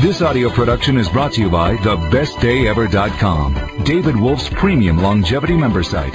This 0.00 0.20
audio 0.20 0.50
production 0.50 0.98
is 0.98 1.08
brought 1.08 1.32
to 1.32 1.40
you 1.40 1.48
by 1.48 1.74
thebestdayever.com, 1.78 3.84
David 3.84 4.14
Wolfe's 4.14 4.50
premium 4.50 4.98
longevity 4.98 5.56
member 5.56 5.82
site. 5.82 6.12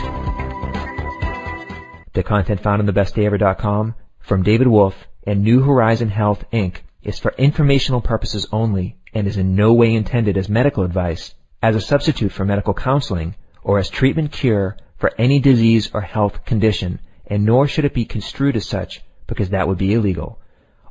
The 2.13 2.21
content 2.21 2.61
found 2.61 2.83
on 2.83 2.87
thebestdayever.com 2.87 3.95
from 4.19 4.43
David 4.43 4.67
Wolfe 4.67 5.07
and 5.25 5.41
New 5.41 5.63
Horizon 5.63 6.09
Health 6.09 6.45
Inc. 6.53 6.75
is 7.01 7.17
for 7.17 7.33
informational 7.39 8.01
purposes 8.01 8.45
only 8.51 8.97
and 9.15 9.27
is 9.27 9.37
in 9.37 9.55
no 9.55 9.73
way 9.73 9.95
intended 9.95 10.37
as 10.37 10.47
medical 10.47 10.83
advice, 10.83 11.33
as 11.63 11.75
a 11.75 11.81
substitute 11.81 12.31
for 12.31 12.45
medical 12.45 12.75
counseling, 12.75 13.33
or 13.63 13.79
as 13.79 13.89
treatment 13.89 14.31
cure 14.31 14.77
for 14.99 15.11
any 15.17 15.39
disease 15.39 15.89
or 15.91 16.01
health 16.01 16.45
condition, 16.45 16.99
and 17.25 17.45
nor 17.45 17.67
should 17.67 17.85
it 17.85 17.95
be 17.95 18.05
construed 18.05 18.55
as 18.55 18.67
such 18.67 19.01
because 19.25 19.49
that 19.49 19.67
would 19.67 19.79
be 19.79 19.95
illegal. 19.95 20.37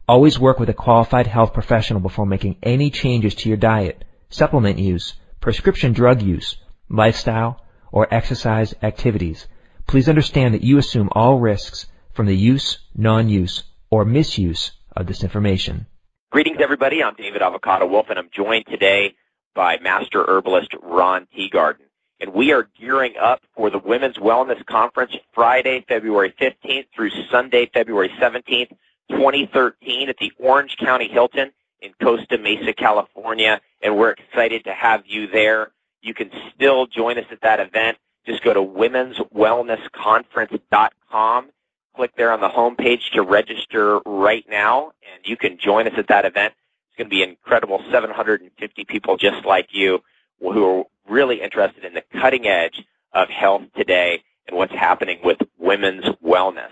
Always 0.09 0.39
work 0.39 0.59
with 0.59 0.69
a 0.69 0.75
qualified 0.75 1.27
health 1.27 1.53
professional 1.53 2.01
before 2.01 2.27
making 2.27 2.57
any 2.63 2.91
changes 2.91 3.35
to 3.37 3.49
your 3.49 3.59
diet, 3.59 4.05
supplement 4.29 4.79
use, 4.79 5.15
prescription 5.41 5.93
drug 5.93 6.23
use, 6.23 6.57
lifestyle, 6.89 7.65
or 7.93 8.13
exercise 8.13 8.75
activities. 8.83 9.47
Please 9.87 10.09
understand 10.09 10.55
that 10.55 10.63
you 10.63 10.79
assume 10.79 11.09
all 11.13 11.39
risks 11.39 11.87
from 12.13 12.27
the 12.27 12.37
use, 12.37 12.79
non-use, 12.95 13.63
or 13.91 14.05
misuse 14.05 14.73
of 14.97 15.07
this 15.07 15.23
information. 15.23 15.87
Greetings, 16.31 16.59
everybody. 16.61 17.03
I'm 17.03 17.15
David 17.15 17.43
Avocado 17.43 17.87
Wolfe, 17.87 18.11
and 18.11 18.19
I'm 18.19 18.31
joined 18.33 18.67
today 18.67 19.15
by 19.55 19.79
Master 19.79 20.25
Herbalist 20.25 20.75
Ron 20.83 21.27
Teeguarden. 21.37 21.87
And 22.21 22.35
we 22.35 22.53
are 22.53 22.69
gearing 22.79 23.15
up 23.21 23.41
for 23.57 23.71
the 23.71 23.79
Women's 23.79 24.17
Wellness 24.17 24.65
Conference 24.67 25.13
Friday, 25.33 25.85
February 25.89 26.35
15th 26.41 26.87
through 26.95 27.11
Sunday, 27.31 27.71
February 27.73 28.11
17th. 28.21 28.71
2013 29.11 30.09
at 30.09 30.17
the 30.19 30.33
Orange 30.39 30.77
County 30.79 31.09
Hilton 31.09 31.51
in 31.81 31.93
Costa 32.03 32.39
Mesa, 32.39 32.73
California, 32.73 33.61
and 33.83 33.97
we're 33.97 34.11
excited 34.11 34.65
to 34.65 34.73
have 34.73 35.03
you 35.07 35.27
there. 35.27 35.73
You 36.03 36.15
can 36.15 36.31
still 36.55 36.87
join 36.87 37.19
us 37.19 37.27
at 37.31 37.43
that 37.43 37.61
event. 37.61 37.99
Just 38.27 38.43
go 38.43 38.55
to 38.55 38.61
womenswellnessconference.com. 38.61 41.51
Click 41.97 42.13
there 42.17 42.33
on 42.33 42.41
the 42.41 42.49
homepage 42.49 43.11
to 43.13 43.23
register 43.23 44.01
right 44.07 44.45
now, 44.49 44.93
and 45.13 45.27
you 45.27 45.37
can 45.37 45.59
join 45.59 45.87
us 45.87 45.93
at 45.97 46.09
that 46.09 46.25
event. 46.25 46.55
It's 46.89 46.97
going 46.97 47.09
to 47.09 47.11
be 47.11 47.23
incredible 47.23 47.83
750 47.91 48.85
people 48.85 49.17
just 49.17 49.45
like 49.45 49.69
you 49.73 50.03
who 50.41 50.65
are 50.65 50.85
really 51.09 51.43
interested 51.43 51.85
in 51.85 51.95
the 51.95 52.05
cutting 52.21 52.47
edge 52.47 52.85
of 53.13 53.29
health 53.29 53.63
today 53.77 54.23
and 54.47 54.57
what's 54.57 54.73
happening 54.73 55.19
with 55.25 55.39
women's 55.59 56.05
wellness. 56.25 56.71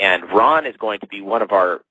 And 0.00 0.24
Ron 0.32 0.66
is 0.66 0.76
going 0.78 1.00
to 1.00 1.06
be 1.06 1.20
one 1.20 1.42
of 1.42 1.52
our 1.52 1.82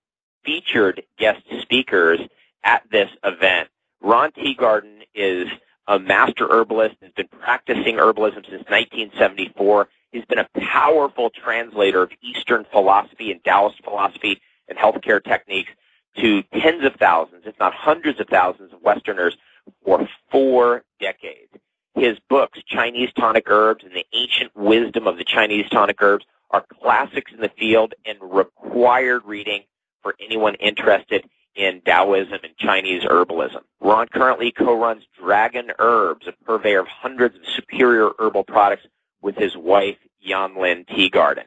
featured 0.43 1.03
guest 1.19 1.41
speakers 1.61 2.19
at 2.63 2.81
this 2.91 3.09
event. 3.23 3.69
Ron 4.01 4.31
Teeguarden 4.31 5.03
is 5.13 5.47
a 5.87 5.99
master 5.99 6.47
herbalist, 6.49 6.95
has 7.01 7.11
been 7.11 7.27
practicing 7.27 7.97
herbalism 7.97 8.45
since 8.49 8.65
1974. 8.67 9.89
He's 10.11 10.25
been 10.25 10.39
a 10.39 10.47
powerful 10.59 11.29
translator 11.29 12.01
of 12.01 12.11
Eastern 12.21 12.65
philosophy 12.71 13.31
and 13.31 13.43
Taoist 13.43 13.83
philosophy 13.83 14.41
and 14.67 14.77
healthcare 14.77 15.23
techniques 15.23 15.69
to 16.17 16.41
tens 16.59 16.83
of 16.83 16.95
thousands, 16.95 17.43
if 17.45 17.59
not 17.59 17.75
hundreds 17.75 18.19
of 18.19 18.27
thousands 18.27 18.73
of 18.73 18.81
Westerners 18.81 19.37
for 19.85 20.07
four 20.31 20.83
decades. 20.99 21.51
His 21.93 22.17
books, 22.27 22.59
Chinese 22.67 23.11
Tonic 23.15 23.45
Herbs 23.47 23.83
and 23.83 23.93
the 23.93 24.05
Ancient 24.13 24.55
Wisdom 24.55 25.05
of 25.05 25.17
the 25.17 25.23
Chinese 25.23 25.69
Tonic 25.69 26.01
Herbs, 26.01 26.25
are 26.51 26.65
classics 26.81 27.31
in 27.33 27.41
the 27.41 27.51
field 27.57 27.93
and 28.05 28.17
required 28.21 29.23
reading 29.25 29.63
for 30.01 30.15
anyone 30.19 30.55
interested 30.55 31.29
in 31.55 31.81
Taoism 31.81 32.39
and 32.43 32.55
Chinese 32.57 33.03
herbalism. 33.03 33.61
Ron 33.81 34.07
currently 34.07 34.51
co-runs 34.51 35.03
Dragon 35.19 35.71
Herbs, 35.77 36.27
a 36.27 36.31
purveyor 36.45 36.79
of 36.79 36.87
hundreds 36.87 37.35
of 37.35 37.41
superior 37.55 38.11
herbal 38.17 38.45
products 38.45 38.85
with 39.21 39.35
his 39.35 39.55
wife, 39.57 39.97
Yanlin 40.25 40.87
Teeguarden. 40.87 41.43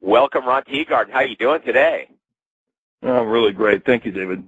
Welcome, 0.00 0.44
Ron 0.46 0.62
Teeguarden. 0.64 1.10
How 1.10 1.20
are 1.20 1.26
you 1.26 1.36
doing 1.36 1.62
today? 1.62 2.08
Oh, 3.02 3.22
really 3.22 3.52
great. 3.52 3.84
Thank 3.84 4.04
you, 4.04 4.12
David. 4.12 4.44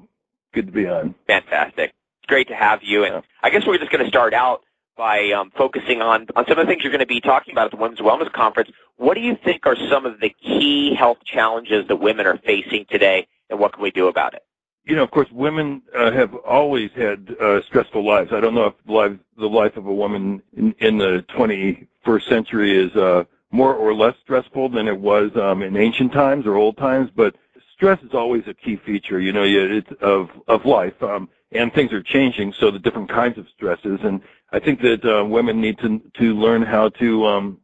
Good 0.52 0.66
to 0.66 0.72
be 0.72 0.86
on. 0.86 1.14
Fantastic. 1.26 1.94
It's 2.20 2.26
great 2.26 2.48
to 2.48 2.54
have 2.54 2.82
you. 2.82 3.04
And 3.04 3.22
I 3.42 3.50
guess 3.50 3.66
we're 3.66 3.78
just 3.78 3.90
going 3.90 4.04
to 4.04 4.10
start 4.10 4.34
out 4.34 4.62
by 4.98 5.30
um, 5.30 5.50
focusing 5.56 6.02
on, 6.02 6.26
on 6.36 6.44
some 6.46 6.58
of 6.58 6.66
the 6.66 6.70
things 6.70 6.82
you're 6.82 6.90
going 6.90 6.98
to 6.98 7.06
be 7.06 7.20
talking 7.20 7.54
about 7.54 7.66
at 7.66 7.70
the 7.70 7.76
Women's 7.78 8.00
Wellness 8.00 8.30
Conference. 8.32 8.70
What 8.96 9.14
do 9.14 9.20
you 9.20 9.38
think 9.44 9.64
are 9.64 9.76
some 9.88 10.04
of 10.04 10.20
the 10.20 10.28
key 10.28 10.92
health 10.92 11.18
challenges 11.24 11.86
that 11.86 11.96
women 11.96 12.26
are 12.26 12.36
facing 12.38 12.84
today, 12.90 13.28
and 13.48 13.58
what 13.58 13.72
can 13.72 13.82
we 13.82 13.92
do 13.92 14.08
about 14.08 14.34
it? 14.34 14.44
You 14.84 14.96
know, 14.96 15.04
of 15.04 15.10
course, 15.12 15.30
women 15.30 15.82
uh, 15.96 16.10
have 16.10 16.34
always 16.34 16.90
had 16.96 17.36
uh, 17.40 17.62
stressful 17.62 18.04
lives. 18.04 18.32
I 18.32 18.40
don't 18.40 18.54
know 18.54 18.66
if 18.66 18.74
the 18.86 18.92
life, 18.92 19.12
the 19.38 19.48
life 19.48 19.76
of 19.76 19.86
a 19.86 19.94
woman 19.94 20.42
in, 20.56 20.74
in 20.80 20.98
the 20.98 21.24
21st 21.28 22.28
century 22.28 22.76
is 22.76 22.94
uh, 22.96 23.24
more 23.52 23.74
or 23.74 23.94
less 23.94 24.14
stressful 24.22 24.70
than 24.70 24.88
it 24.88 24.98
was 24.98 25.30
um, 25.36 25.62
in 25.62 25.76
ancient 25.76 26.12
times 26.12 26.44
or 26.44 26.56
old 26.56 26.76
times, 26.76 27.10
but 27.14 27.36
stress 27.72 28.02
is 28.02 28.14
always 28.14 28.42
a 28.48 28.54
key 28.54 28.76
feature, 28.76 29.20
you 29.20 29.32
know, 29.32 29.44
it's 29.44 29.92
of 30.00 30.30
of 30.48 30.66
life. 30.66 31.00
Um, 31.02 31.28
and 31.52 31.72
things 31.72 31.92
are 31.92 32.02
changing, 32.02 32.52
so 32.52 32.70
the 32.70 32.78
different 32.78 33.08
kinds 33.08 33.38
of 33.38 33.46
stresses. 33.48 34.00
And 34.02 34.20
I 34.52 34.58
think 34.58 34.80
that 34.80 35.04
uh, 35.04 35.24
women 35.24 35.60
need 35.60 35.78
to 35.78 36.00
to 36.18 36.34
learn 36.34 36.62
how 36.62 36.88
to 36.90 37.26
um, 37.26 37.58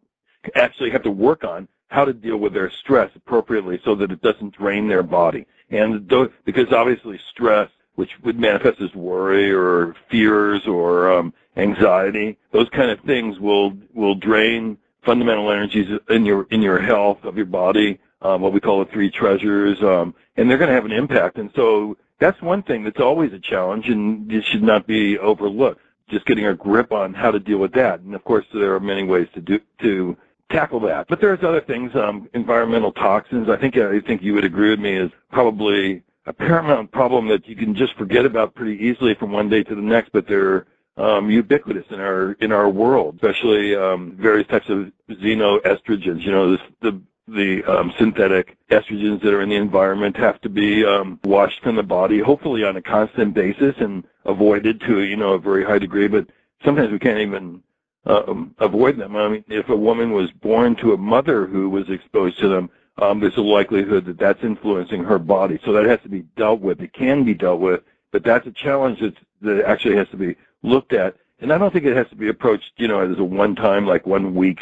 actually 0.55 0.91
have 0.91 1.03
to 1.05 1.11
work 1.11 1.45
on 1.45 1.69
how 1.89 2.05
to 2.05 2.13
deal 2.13 2.37
with 2.37 2.53
their 2.53 2.71
stress 2.71 3.11
appropriately, 3.15 3.81
so 3.85 3.95
that 3.95 4.11
it 4.11 4.21
doesn't 4.21 4.57
drain 4.57 4.89
their 4.89 5.03
body. 5.03 5.47
And 5.71 6.09
th- 6.09 6.31
because 6.45 6.73
obviously 6.73 7.21
stress, 7.31 7.71
which 7.95 8.11
would 8.23 8.39
manifest 8.39 8.81
as 8.81 8.93
worry 8.95 9.53
or 9.53 9.95
fears 10.11 10.67
or 10.67 11.13
um, 11.13 11.33
anxiety, 11.57 12.37
those 12.53 12.69
kind 12.71 12.91
of 12.91 13.01
things 13.01 13.39
will 13.39 13.75
will 13.95 14.15
drain 14.15 14.77
fundamental 15.05 15.51
energies 15.51 15.89
in 16.11 16.27
your 16.27 16.47
in 16.51 16.63
your 16.63 16.81
health 16.81 17.23
of 17.25 17.37
your 17.37 17.47
body, 17.47 17.99
um, 18.23 18.41
what 18.43 18.53
we 18.53 18.61
call 18.61 18.85
the 18.85 18.91
three 18.91 19.11
treasures, 19.11 19.81
um, 19.83 20.15
and 20.37 20.51
they're 20.51 20.59
going 20.59 20.69
to 20.69 20.75
have 20.75 20.87
an 20.87 20.93
impact. 20.93 21.39
And 21.39 21.51
so 21.55 21.97
that's 22.19 22.41
one 22.43 22.63
thing 22.63 22.85
that's 22.85 23.01
always 23.01 23.33
a 23.33 23.39
challenge 23.39 23.89
and 23.89 24.31
it 24.33 24.45
should 24.45 24.63
not 24.63 24.87
be 24.87 25.19
overlooked. 25.19 25.81
Just 26.09 26.27
getting 26.27 26.47
a 26.47 26.55
grip 26.55 26.93
on 26.93 27.15
how 27.15 27.31
to 27.31 27.41
deal 27.41 27.59
with 27.59 27.73
that. 27.73 28.01
And 28.01 28.15
of 28.15 28.25
course, 28.25 28.45
there 28.53 28.75
are 28.75 28.81
many 28.81 29.05
ways 29.05 29.29
to 29.35 29.41
do 29.41 29.59
to 29.81 30.17
tackle 30.51 30.81
that. 30.81 31.09
But 31.09 31.21
there's 31.21 31.43
other 31.43 31.61
things. 31.61 31.95
Um, 31.95 32.29
environmental 32.35 32.93
toxins. 32.93 33.49
I 33.49 33.57
think 33.57 33.77
I 33.77 34.01
think 34.01 34.23
you 34.23 34.35
would 34.35 34.45
agree 34.45 34.71
with 34.71 34.81
me 34.81 34.95
is 34.95 35.11
probably 35.33 36.03
a 36.27 36.33
paramount 36.33 36.91
problem 36.93 37.29
that 37.29 37.47
you 37.49 37.57
can 37.57 37.75
just 37.75 37.95
forget 37.95 38.25
about 38.25 38.55
pretty 38.55 38.83
easily 38.83 39.15
from 39.15 39.33
one 39.33 39.49
day 39.49 39.63
to 39.63 39.75
the 39.75 39.83
next. 39.83 40.11
But 40.13 40.27
they're 40.27 40.67
um, 40.97 41.31
ubiquitous 41.31 41.87
in 41.91 42.01
our 42.01 42.33
in 42.41 42.53
our 42.53 42.69
world, 42.69 43.17
especially 43.17 43.75
um, 43.75 44.17
various 44.19 44.47
types 44.47 44.69
of 44.69 44.93
xenoestrogens. 45.11 46.23
You 46.23 46.33
know, 46.33 46.53
this, 46.53 46.61
the 46.81 47.01
the 47.27 47.65
um, 47.65 47.93
synthetic 47.99 48.57
estrogens 48.71 49.23
that 49.23 49.33
are 49.33 49.43
in 49.43 49.49
the 49.49 49.57
environment 49.57 50.17
have 50.17 50.41
to 50.43 50.49
be 50.49 50.85
um, 50.85 51.19
washed 51.25 51.63
from 51.63 51.77
the 51.77 51.83
body, 51.83 52.19
hopefully 52.19 52.65
on 52.65 52.77
a 52.77 52.83
constant 52.83 53.35
basis 53.35 53.75
and 53.79 54.05
avoided 54.25 54.81
to 54.83 55.03
you 55.03 55.17
know 55.17 55.35
a 55.35 55.39
very 55.39 55.65
high 55.65 55.79
degree. 55.79 56.09
But 56.09 56.29
sometimes 56.65 56.93
we 56.93 56.99
can't 56.99 57.19
even 57.19 57.63
um, 58.07 58.55
avoid 58.59 58.99
them. 58.99 59.17
I 59.17 59.29
mean, 59.29 59.45
if 59.49 59.69
a 59.69 59.77
woman 59.77 60.13
was 60.13 60.31
born 60.31 60.77
to 60.77 60.93
a 60.93 60.99
mother 60.99 61.47
who 61.47 61.71
was 61.71 61.89
exposed 61.89 62.39
to 62.41 62.49
them, 62.49 62.71
um, 62.99 63.21
there's 63.21 63.37
a 63.37 63.43
likelihood 63.43 64.05
that 64.07 64.19
that's 64.19 64.45
influencing 64.45 65.03
her 65.05 65.19
body. 65.19 65.59
So 65.65 65.73
that 65.73 65.87
has 65.87 66.01
to 66.03 66.09
be 66.09 66.23
dealt 66.37 66.61
with. 66.61 66.81
It 66.81 66.93
can 66.93 67.25
be 67.25 67.35
dealt 67.35 67.61
with, 67.61 67.81
but 68.13 68.23
that's 68.23 68.47
a 68.47 68.53
challenge 68.53 69.01
that's, 69.01 69.17
that 69.41 69.65
actually 69.65 69.97
has 69.97 70.09
to 70.11 70.17
be 70.17 70.37
looked 70.63 70.93
at. 70.93 71.17
And 71.41 71.53
I 71.53 71.59
don't 71.59 71.73
think 71.73 71.85
it 71.85 71.97
has 71.97 72.09
to 72.11 72.17
be 72.17 72.29
approached, 72.29 72.73
you 72.77 72.87
know, 72.87 73.01
as 73.01 73.19
a 73.19 73.25
one-time, 73.25 73.87
like 73.87 74.07
one 74.07 74.35
week 74.35 74.61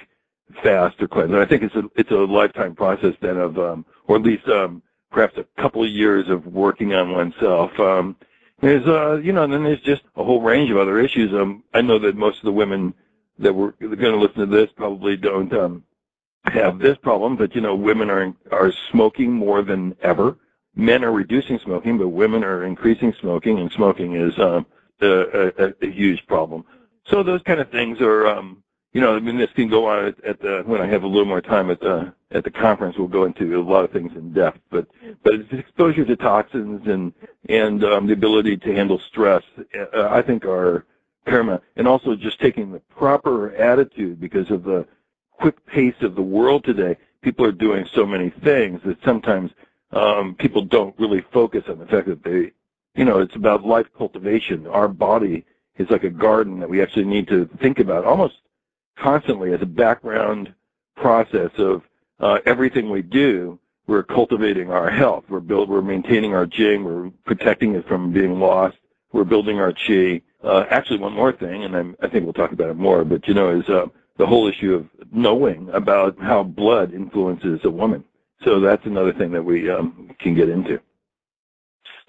fast 0.62 1.00
or 1.02 1.08
cleanse. 1.08 1.30
And 1.30 1.40
I 1.40 1.46
think 1.46 1.62
it's 1.62 1.74
a 1.74 1.84
it's 1.96 2.10
a 2.10 2.16
lifetime 2.16 2.74
process 2.74 3.14
then 3.20 3.36
of 3.36 3.58
um, 3.58 3.84
or 4.06 4.16
at 4.16 4.22
least 4.22 4.46
um, 4.48 4.82
perhaps 5.10 5.36
a 5.38 5.46
couple 5.60 5.82
of 5.82 5.90
years 5.90 6.28
of 6.28 6.46
working 6.46 6.94
on 6.94 7.12
oneself. 7.12 7.78
Um, 7.78 8.16
there's 8.60 8.86
uh 8.86 9.16
you 9.16 9.32
know 9.32 9.42
and 9.42 9.52
then 9.52 9.64
there's 9.64 9.80
just 9.80 10.02
a 10.16 10.24
whole 10.24 10.40
range 10.40 10.70
of 10.70 10.76
other 10.76 10.99
issues. 11.00 11.32
Um, 11.32 11.64
I 11.75 11.81
know 11.82 11.99
that 11.99 12.16
most 12.16 12.38
of 12.38 12.44
the 12.44 12.52
women 12.52 12.94
that 13.38 13.52
were 13.52 13.72
going 13.72 13.99
to 13.99 14.16
listen 14.16 14.40
to 14.40 14.46
this 14.46 14.70
probably 14.76 15.16
don't 15.16 15.52
um, 15.52 15.82
have 16.44 16.78
this 16.78 16.96
problem, 16.99 17.37
but 17.37 17.54
you 17.54 17.60
know 17.60 17.75
women 17.75 18.10
are 18.10 18.34
are 18.50 18.72
smoking 18.90 19.32
more 19.32 19.62
than 19.62 19.96
ever. 20.02 20.37
Men 20.75 21.04
are 21.04 21.12
reducing 21.12 21.58
smoking, 21.58 21.99
but 21.99 22.08
women 22.08 22.43
are 22.44 22.64
increasing 22.64 23.12
smoking, 23.20 23.58
and 23.58 23.70
smoking 23.72 24.16
is 24.16 24.38
um, 24.38 24.64
a, 25.02 25.52
a, 25.58 25.75
a 25.82 25.90
huge 25.90 26.26
problem. 26.26 26.64
So 27.08 27.22
those 27.22 27.43
kind 27.43 27.60
of 27.60 27.70
things 27.70 28.00
are 28.00 28.26
um, 28.26 28.62
you 28.92 29.00
know, 29.00 29.16
I 29.16 29.20
mean, 29.20 29.38
this 29.38 29.50
can 29.54 29.68
go 29.68 29.86
on 29.86 30.06
at, 30.06 30.24
at 30.24 30.40
the 30.40 30.62
when 30.66 30.80
I 30.80 30.86
have 30.86 31.02
a 31.02 31.06
little 31.06 31.24
more 31.24 31.40
time 31.40 31.70
at 31.70 31.80
the 31.80 32.12
at 32.30 32.44
the 32.44 32.50
conference. 32.50 32.96
We'll 32.98 33.08
go 33.08 33.24
into 33.24 33.58
a 33.58 33.62
lot 33.62 33.84
of 33.84 33.90
things 33.90 34.12
in 34.14 34.32
depth, 34.32 34.60
but 34.70 34.86
but 35.22 35.34
it's 35.34 35.52
exposure 35.52 36.04
to 36.04 36.16
toxins 36.16 36.86
and 36.86 37.12
and 37.48 37.82
um, 37.84 38.06
the 38.06 38.12
ability 38.12 38.56
to 38.58 38.74
handle 38.74 38.98
stress, 38.98 39.42
uh, 39.94 40.08
I 40.10 40.22
think, 40.22 40.44
are 40.44 40.84
paramount. 41.26 41.62
And 41.76 41.88
also 41.88 42.14
just 42.16 42.40
taking 42.40 42.72
the 42.72 42.80
proper 42.80 43.54
attitude 43.54 44.20
because 44.20 44.50
of 44.50 44.64
the 44.64 44.86
quick 45.30 45.64
pace 45.66 45.94
of 46.02 46.14
the 46.14 46.22
world 46.22 46.64
today. 46.64 46.96
People 47.22 47.46
are 47.46 47.52
doing 47.52 47.86
so 47.94 48.04
many 48.04 48.30
things 48.30 48.80
that 48.84 48.98
sometimes 49.04 49.52
um, 49.92 50.34
people 50.34 50.64
don't 50.64 50.98
really 50.98 51.24
focus 51.32 51.64
on 51.68 51.78
the 51.78 51.86
fact 51.86 52.08
that 52.08 52.24
they 52.24 52.52
you 52.94 53.04
know, 53.04 53.20
it's 53.20 53.36
about 53.36 53.64
life 53.64 53.86
cultivation. 53.96 54.66
Our 54.66 54.88
body 54.88 55.44
is 55.78 55.88
like 55.90 56.04
a 56.04 56.10
garden 56.10 56.60
that 56.60 56.68
we 56.68 56.82
actually 56.82 57.04
need 57.04 57.28
to 57.28 57.48
think 57.60 57.78
about 57.78 58.04
almost 58.04 58.34
constantly 58.98 59.52
as 59.52 59.62
a 59.62 59.66
background 59.66 60.54
process 60.96 61.50
of 61.58 61.82
uh, 62.20 62.38
everything 62.46 62.90
we 62.90 63.02
do. 63.02 63.58
We're 63.86 64.04
cultivating 64.04 64.70
our 64.70 64.90
health. 64.90 65.24
We're 65.28 65.40
build, 65.40 65.68
we're 65.68 65.82
maintaining 65.82 66.34
our 66.34 66.46
jing. 66.46 66.84
We're 66.84 67.10
protecting 67.24 67.74
it 67.74 67.86
from 67.88 68.12
being 68.12 68.38
lost. 68.38 68.76
We're 69.12 69.24
building 69.24 69.58
our 69.58 69.72
chi. 69.72 70.22
Uh, 70.42 70.64
actually, 70.70 70.98
one 70.98 71.12
more 71.12 71.32
thing, 71.32 71.64
and 71.64 71.76
I'm, 71.76 71.96
i 72.02 72.08
think 72.08 72.24
we'll 72.24 72.32
talk 72.32 72.52
about 72.52 72.70
it 72.70 72.76
more, 72.76 73.04
but 73.04 73.28
you 73.28 73.34
know, 73.34 73.50
is 73.60 73.68
uh, 73.68 73.86
the 74.16 74.26
whole 74.26 74.48
issue 74.48 74.74
of 74.74 74.88
knowing 75.12 75.68
about 75.70 76.18
how 76.20 76.42
blood 76.42 76.94
influences 76.94 77.60
a 77.64 77.70
woman. 77.70 78.04
So 78.44 78.60
that's 78.60 78.84
another 78.86 79.12
thing 79.12 79.30
that 79.32 79.42
we 79.42 79.70
um, 79.70 80.10
can 80.18 80.34
get 80.34 80.48
into. 80.48 80.80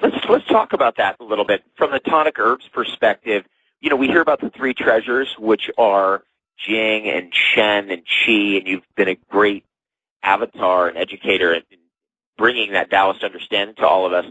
Let's 0.01 0.17
let's 0.27 0.45
talk 0.47 0.73
about 0.73 0.97
that 0.97 1.17
a 1.19 1.23
little 1.23 1.45
bit 1.45 1.63
from 1.75 1.91
the 1.91 1.99
tonic 1.99 2.39
herbs 2.39 2.67
perspective. 2.73 3.45
You 3.81 3.89
know, 3.89 3.95
we 3.95 4.07
hear 4.07 4.21
about 4.21 4.41
the 4.41 4.49
three 4.49 4.73
treasures, 4.73 5.35
which 5.37 5.69
are 5.77 6.23
Jing 6.57 7.09
and 7.09 7.33
Shen 7.33 7.89
and 7.89 8.03
Qi, 8.05 8.57
and 8.57 8.67
you've 8.67 8.83
been 8.95 9.09
a 9.09 9.17
great 9.29 9.65
avatar 10.23 10.87
and 10.87 10.97
educator 10.97 11.53
in 11.53 11.63
bringing 12.37 12.73
that 12.73 12.89
Taoist 12.89 13.23
understanding 13.23 13.75
to 13.75 13.87
all 13.87 14.05
of 14.05 14.13
us. 14.13 14.25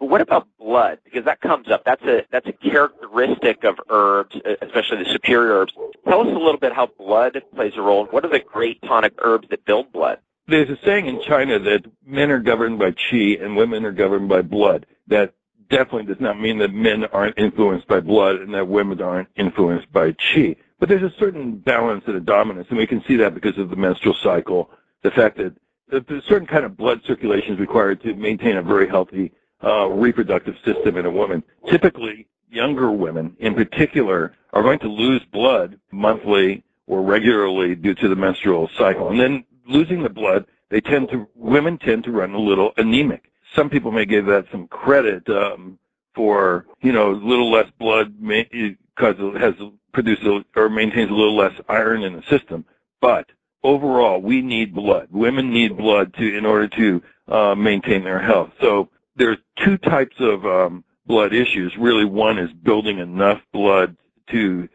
But 0.00 0.06
what 0.06 0.20
about 0.20 0.48
blood? 0.58 0.98
Because 1.04 1.24
that 1.24 1.40
comes 1.40 1.68
up. 1.70 1.84
That's 1.84 2.02
a 2.02 2.26
that's 2.30 2.46
a 2.46 2.52
characteristic 2.52 3.64
of 3.64 3.78
herbs, 3.88 4.36
especially 4.60 5.04
the 5.04 5.10
superior 5.10 5.60
herbs. 5.60 5.72
Tell 6.06 6.20
us 6.20 6.26
a 6.26 6.30
little 6.30 6.58
bit 6.58 6.72
how 6.72 6.86
blood 6.98 7.40
plays 7.54 7.72
a 7.76 7.80
role. 7.80 8.06
What 8.06 8.24
are 8.24 8.30
the 8.30 8.40
great 8.40 8.82
tonic 8.82 9.14
herbs 9.18 9.48
that 9.50 9.64
build 9.64 9.92
blood? 9.92 10.18
There's 10.46 10.68
a 10.68 10.78
saying 10.84 11.06
in 11.06 11.22
China 11.22 11.58
that 11.58 11.86
men 12.04 12.30
are 12.30 12.40
governed 12.40 12.78
by 12.78 12.90
qi 12.90 13.42
and 13.42 13.56
women 13.56 13.84
are 13.84 13.92
governed 13.92 14.28
by 14.28 14.42
blood. 14.42 14.84
That 15.06 15.32
definitely 15.70 16.04
does 16.04 16.20
not 16.20 16.38
mean 16.38 16.58
that 16.58 16.72
men 16.72 17.04
aren't 17.06 17.38
influenced 17.38 17.86
by 17.86 18.00
blood 18.00 18.36
and 18.36 18.52
that 18.52 18.68
women 18.68 19.00
aren't 19.00 19.28
influenced 19.36 19.90
by 19.92 20.12
qi. 20.12 20.56
But 20.78 20.88
there's 20.88 21.02
a 21.02 21.14
certain 21.18 21.56
balance 21.56 22.04
and 22.06 22.16
a 22.16 22.20
dominance, 22.20 22.66
and 22.68 22.78
we 22.78 22.86
can 22.86 23.02
see 23.04 23.16
that 23.16 23.34
because 23.34 23.56
of 23.58 23.70
the 23.70 23.76
menstrual 23.76 24.14
cycle, 24.14 24.70
the 25.02 25.10
fact 25.10 25.38
that 25.38 25.54
a 25.92 26.22
certain 26.22 26.46
kind 26.46 26.64
of 26.64 26.76
blood 26.76 27.00
circulation 27.06 27.54
is 27.54 27.60
required 27.60 28.02
to 28.02 28.14
maintain 28.14 28.56
a 28.56 28.62
very 28.62 28.88
healthy 28.88 29.32
uh, 29.62 29.88
reproductive 29.88 30.56
system 30.64 30.96
in 30.96 31.06
a 31.06 31.10
woman. 31.10 31.42
Typically, 31.70 32.26
younger 32.50 32.90
women 32.90 33.36
in 33.38 33.54
particular 33.54 34.34
are 34.52 34.62
going 34.62 34.78
to 34.80 34.88
lose 34.88 35.22
blood 35.32 35.78
monthly 35.90 36.62
or 36.86 37.02
regularly 37.02 37.74
due 37.74 37.94
to 37.94 38.08
the 38.08 38.16
menstrual 38.16 38.68
cycle. 38.76 39.08
And 39.08 39.18
then 39.18 39.44
losing 39.66 40.02
the 40.02 40.10
blood, 40.10 40.46
they 40.70 40.80
tend 40.80 41.08
to, 41.10 41.28
women 41.34 41.78
tend 41.78 42.04
to 42.04 42.10
run 42.10 42.34
a 42.34 42.38
little 42.38 42.72
anemic. 42.76 43.30
Some 43.54 43.70
people 43.70 43.92
may 43.92 44.04
give 44.04 44.26
that 44.26 44.46
some 44.50 44.66
credit 44.68 45.28
um, 45.28 45.78
for, 46.14 46.66
you 46.82 46.92
know, 46.92 47.12
a 47.12 47.14
little 47.14 47.50
less 47.50 47.70
blood 47.78 48.14
because 48.20 49.16
it 49.18 49.40
has 49.40 49.54
produced 49.94 50.22
or 50.54 50.68
maintains 50.68 51.10
a 51.10 51.14
little 51.14 51.36
less 51.36 51.58
iron 51.68 52.02
in 52.02 52.14
the 52.14 52.22
system. 52.22 52.64
But 53.00 53.26
overall, 53.62 54.20
we 54.20 54.42
need 54.42 54.74
blood. 54.74 55.08
Women 55.10 55.50
need 55.50 55.76
blood 55.76 56.12
to 56.14 56.36
in 56.36 56.44
order 56.44 56.68
to 56.68 57.02
uh, 57.28 57.54
maintain 57.54 58.04
their 58.04 58.20
health. 58.20 58.50
So 58.60 58.90
there's 59.16 59.38
two 59.56 59.78
types 59.78 60.16
of 60.18 60.44
um, 60.44 60.84
blood 61.06 61.32
issues. 61.32 61.76
Really, 61.78 62.04
one 62.04 62.38
is 62.38 62.52
building 62.52 62.98
enough 62.98 63.40
blood 63.52 63.96
to 64.30 64.68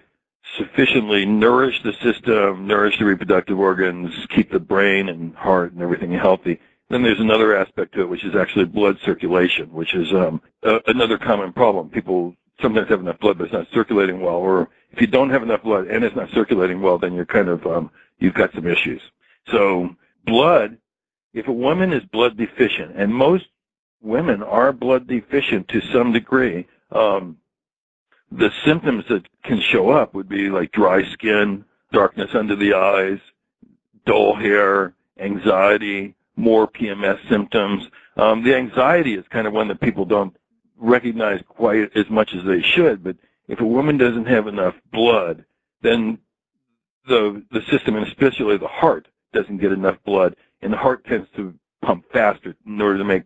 sufficiently 0.57 1.25
nourish 1.25 1.81
the 1.83 1.93
system, 2.01 2.65
nourish 2.65 2.97
the 2.97 3.05
reproductive 3.05 3.59
organs, 3.59 4.13
keep 4.29 4.51
the 4.51 4.59
brain 4.59 5.09
and 5.09 5.35
heart 5.35 5.73
and 5.73 5.81
everything 5.81 6.11
healthy. 6.11 6.59
Then 6.89 7.03
there's 7.03 7.19
another 7.19 7.55
aspect 7.55 7.93
to 7.93 8.01
it, 8.01 8.09
which 8.09 8.23
is 8.23 8.35
actually 8.35 8.65
blood 8.65 8.97
circulation, 9.05 9.71
which 9.71 9.93
is 9.93 10.11
um, 10.11 10.41
a, 10.63 10.79
another 10.87 11.19
common 11.19 11.53
problem. 11.53 11.89
People 11.89 12.35
sometimes 12.61 12.89
have 12.89 12.99
enough 12.99 13.19
blood, 13.19 13.37
but 13.37 13.45
it's 13.45 13.53
not 13.53 13.67
circulating 13.71 14.21
well. 14.21 14.37
Or 14.37 14.69
if 14.91 15.01
you 15.01 15.07
don't 15.07 15.29
have 15.29 15.43
enough 15.43 15.63
blood 15.63 15.87
and 15.87 16.03
it's 16.03 16.15
not 16.15 16.29
circulating 16.31 16.81
well, 16.81 16.97
then 16.97 17.13
you're 17.13 17.25
kind 17.25 17.49
of 17.49 17.65
um, 17.65 17.91
you've 18.19 18.33
got 18.33 18.53
some 18.53 18.67
issues. 18.67 19.01
So 19.51 19.95
blood, 20.25 20.77
if 21.33 21.47
a 21.47 21.53
woman 21.53 21.93
is 21.93 22.03
blood 22.05 22.37
deficient, 22.37 22.95
and 22.95 23.13
most 23.13 23.45
women 24.01 24.43
are 24.43 24.71
blood 24.71 25.07
deficient 25.07 25.67
to 25.69 25.81
some 25.81 26.11
degree, 26.11 26.67
um, 26.91 27.37
the 28.31 28.51
symptoms 28.65 29.05
that 29.09 29.27
can 29.43 29.59
show 29.59 29.89
up 29.89 30.13
would 30.13 30.29
be 30.29 30.49
like 30.49 30.71
dry 30.71 31.03
skin, 31.11 31.65
darkness 31.91 32.29
under 32.33 32.55
the 32.55 32.73
eyes, 32.73 33.19
dull 34.05 34.35
hair, 34.35 34.93
anxiety, 35.19 36.15
more 36.35 36.67
PMS 36.67 37.17
symptoms. 37.27 37.87
Um, 38.17 38.43
the 38.43 38.55
anxiety 38.55 39.15
is 39.15 39.25
kind 39.29 39.47
of 39.47 39.53
one 39.53 39.67
that 39.67 39.81
people 39.81 40.05
don't 40.05 40.35
recognize 40.77 41.41
quite 41.47 41.95
as 41.95 42.09
much 42.09 42.33
as 42.33 42.43
they 42.45 42.61
should, 42.61 43.03
but 43.03 43.17
if 43.49 43.59
a 43.59 43.65
woman 43.65 43.97
doesn't 43.97 44.25
have 44.25 44.47
enough 44.47 44.75
blood, 44.91 45.43
then 45.81 46.19
the 47.07 47.43
the 47.51 47.61
system, 47.63 47.95
and 47.95 48.07
especially 48.07 48.57
the 48.57 48.67
heart, 48.67 49.07
doesn't 49.33 49.57
get 49.57 49.71
enough 49.71 49.97
blood, 50.05 50.35
and 50.61 50.71
the 50.71 50.77
heart 50.77 51.05
tends 51.05 51.27
to 51.35 51.53
pump 51.81 52.05
faster 52.13 52.55
in 52.65 52.81
order 52.81 52.97
to 52.97 53.03
make 53.03 53.23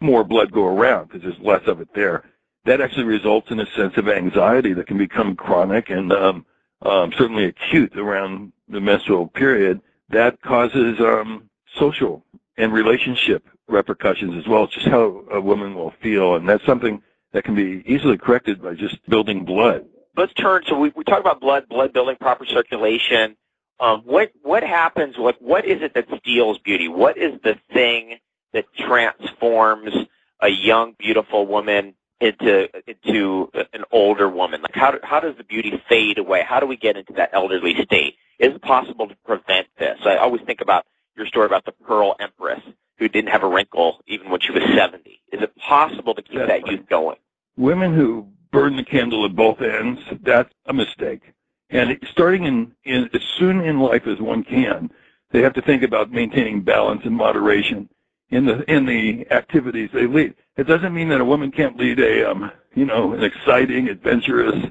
more 0.00 0.24
blood 0.24 0.50
go 0.52 0.66
around 0.66 1.08
because 1.08 1.22
there's 1.22 1.38
less 1.40 1.66
of 1.66 1.80
it 1.80 1.88
there 1.94 2.24
that 2.66 2.80
actually 2.80 3.04
results 3.04 3.50
in 3.50 3.60
a 3.60 3.66
sense 3.66 3.96
of 3.96 4.08
anxiety 4.08 4.72
that 4.74 4.88
can 4.88 4.98
become 4.98 5.36
chronic 5.36 5.88
and 5.88 6.12
um, 6.12 6.44
um, 6.82 7.12
certainly 7.16 7.44
acute 7.44 7.96
around 7.96 8.52
the 8.68 8.80
menstrual 8.80 9.28
period. 9.28 9.80
That 10.10 10.40
causes 10.42 11.00
um, 11.00 11.48
social 11.76 12.24
and 12.58 12.72
relationship 12.72 13.48
repercussions 13.68 14.36
as 14.36 14.48
well. 14.48 14.64
It's 14.64 14.74
just 14.74 14.88
how 14.88 15.24
a 15.30 15.40
woman 15.40 15.74
will 15.74 15.92
feel, 16.02 16.34
and 16.34 16.48
that's 16.48 16.64
something 16.66 17.00
that 17.32 17.44
can 17.44 17.54
be 17.54 17.82
easily 17.86 18.16
corrected 18.16 18.62
by 18.62 18.74
just 18.74 19.04
building 19.08 19.44
blood. 19.44 19.86
Let's 20.16 20.32
turn. 20.34 20.62
So 20.66 20.78
we, 20.78 20.92
we 20.96 21.04
talk 21.04 21.20
about 21.20 21.40
blood, 21.40 21.68
blood 21.68 21.92
building, 21.92 22.16
proper 22.16 22.46
circulation. 22.46 23.36
Um, 23.78 24.00
what 24.04 24.32
what 24.42 24.62
happens? 24.62 25.18
What 25.18 25.40
what 25.42 25.66
is 25.66 25.82
it 25.82 25.92
that 25.94 26.06
steals 26.18 26.58
beauty? 26.58 26.88
What 26.88 27.18
is 27.18 27.38
the 27.44 27.58
thing 27.72 28.18
that 28.54 28.64
transforms 28.74 29.94
a 30.40 30.48
young, 30.48 30.94
beautiful 30.98 31.46
woman 31.46 31.94
into 32.18 32.70
into 32.86 33.50
an 33.54 33.84
older 33.90 34.30
woman? 34.30 34.62
Like 34.62 34.74
how 34.74 34.98
how 35.02 35.20
does 35.20 35.36
the 35.36 35.44
beauty 35.44 35.82
fade 35.90 36.16
away? 36.16 36.42
How 36.42 36.58
do 36.58 36.66
we 36.66 36.78
get 36.78 36.96
into 36.96 37.12
that 37.14 37.30
elderly 37.34 37.74
state? 37.82 38.16
Is 38.38 38.54
it 38.54 38.62
possible 38.62 39.08
to 39.08 39.16
prevent 39.26 39.66
this? 39.78 39.98
I 40.06 40.16
always 40.16 40.40
think 40.46 40.62
about 40.62 40.86
your 41.14 41.26
story 41.26 41.46
about 41.46 41.66
the 41.66 41.72
Pearl 41.72 42.16
Empress 42.18 42.60
who 42.98 43.08
didn't 43.08 43.30
have 43.30 43.42
a 43.42 43.48
wrinkle 43.48 44.00
even 44.06 44.30
when 44.30 44.40
she 44.40 44.52
was 44.52 44.62
70. 44.74 45.20
Is 45.32 45.42
it 45.42 45.56
possible 45.56 46.14
to 46.14 46.22
keep 46.22 46.38
that 46.38 46.66
youth 46.66 46.88
going? 46.88 47.16
Women 47.56 47.94
who 47.94 48.28
burn 48.52 48.76
the 48.76 48.84
candle 48.84 49.24
at 49.24 49.34
both 49.34 49.60
ends, 49.60 50.00
that's 50.22 50.52
a 50.66 50.72
mistake. 50.72 51.22
And 51.70 51.98
starting 52.10 52.44
in, 52.44 52.72
in 52.84 53.10
as 53.12 53.22
soon 53.22 53.60
in 53.60 53.80
life 53.80 54.06
as 54.06 54.20
one 54.20 54.44
can, 54.44 54.90
they 55.32 55.42
have 55.42 55.54
to 55.54 55.62
think 55.62 55.82
about 55.82 56.12
maintaining 56.12 56.62
balance 56.62 57.02
and 57.04 57.14
moderation 57.14 57.88
in 58.30 58.44
the 58.44 58.68
in 58.70 58.86
the 58.86 59.26
activities 59.30 59.90
they 59.92 60.06
lead. 60.06 60.34
It 60.56 60.64
doesn't 60.64 60.94
mean 60.94 61.08
that 61.10 61.20
a 61.20 61.24
woman 61.24 61.50
can't 61.50 61.76
lead 61.76 61.98
a 62.00 62.30
um, 62.30 62.50
you 62.74 62.84
know 62.84 63.12
an 63.12 63.22
exciting, 63.22 63.88
adventurous, 63.88 64.70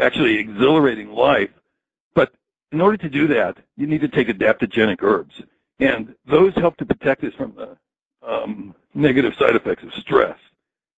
actually 0.00 0.38
exhilarating 0.38 1.10
life. 1.10 1.50
But 2.14 2.32
in 2.72 2.80
order 2.80 2.96
to 2.98 3.08
do 3.08 3.26
that, 3.28 3.58
you 3.76 3.86
need 3.86 4.00
to 4.00 4.08
take 4.08 4.28
adaptogenic 4.28 5.02
herbs, 5.02 5.42
and 5.80 6.14
those 6.26 6.54
help 6.54 6.76
to 6.76 6.86
protect 6.86 7.24
us 7.24 7.34
from 7.34 7.54
the 7.56 7.76
um, 8.26 8.74
negative 8.94 9.34
side 9.38 9.56
effects 9.56 9.82
of 9.82 9.92
stress. 9.94 10.38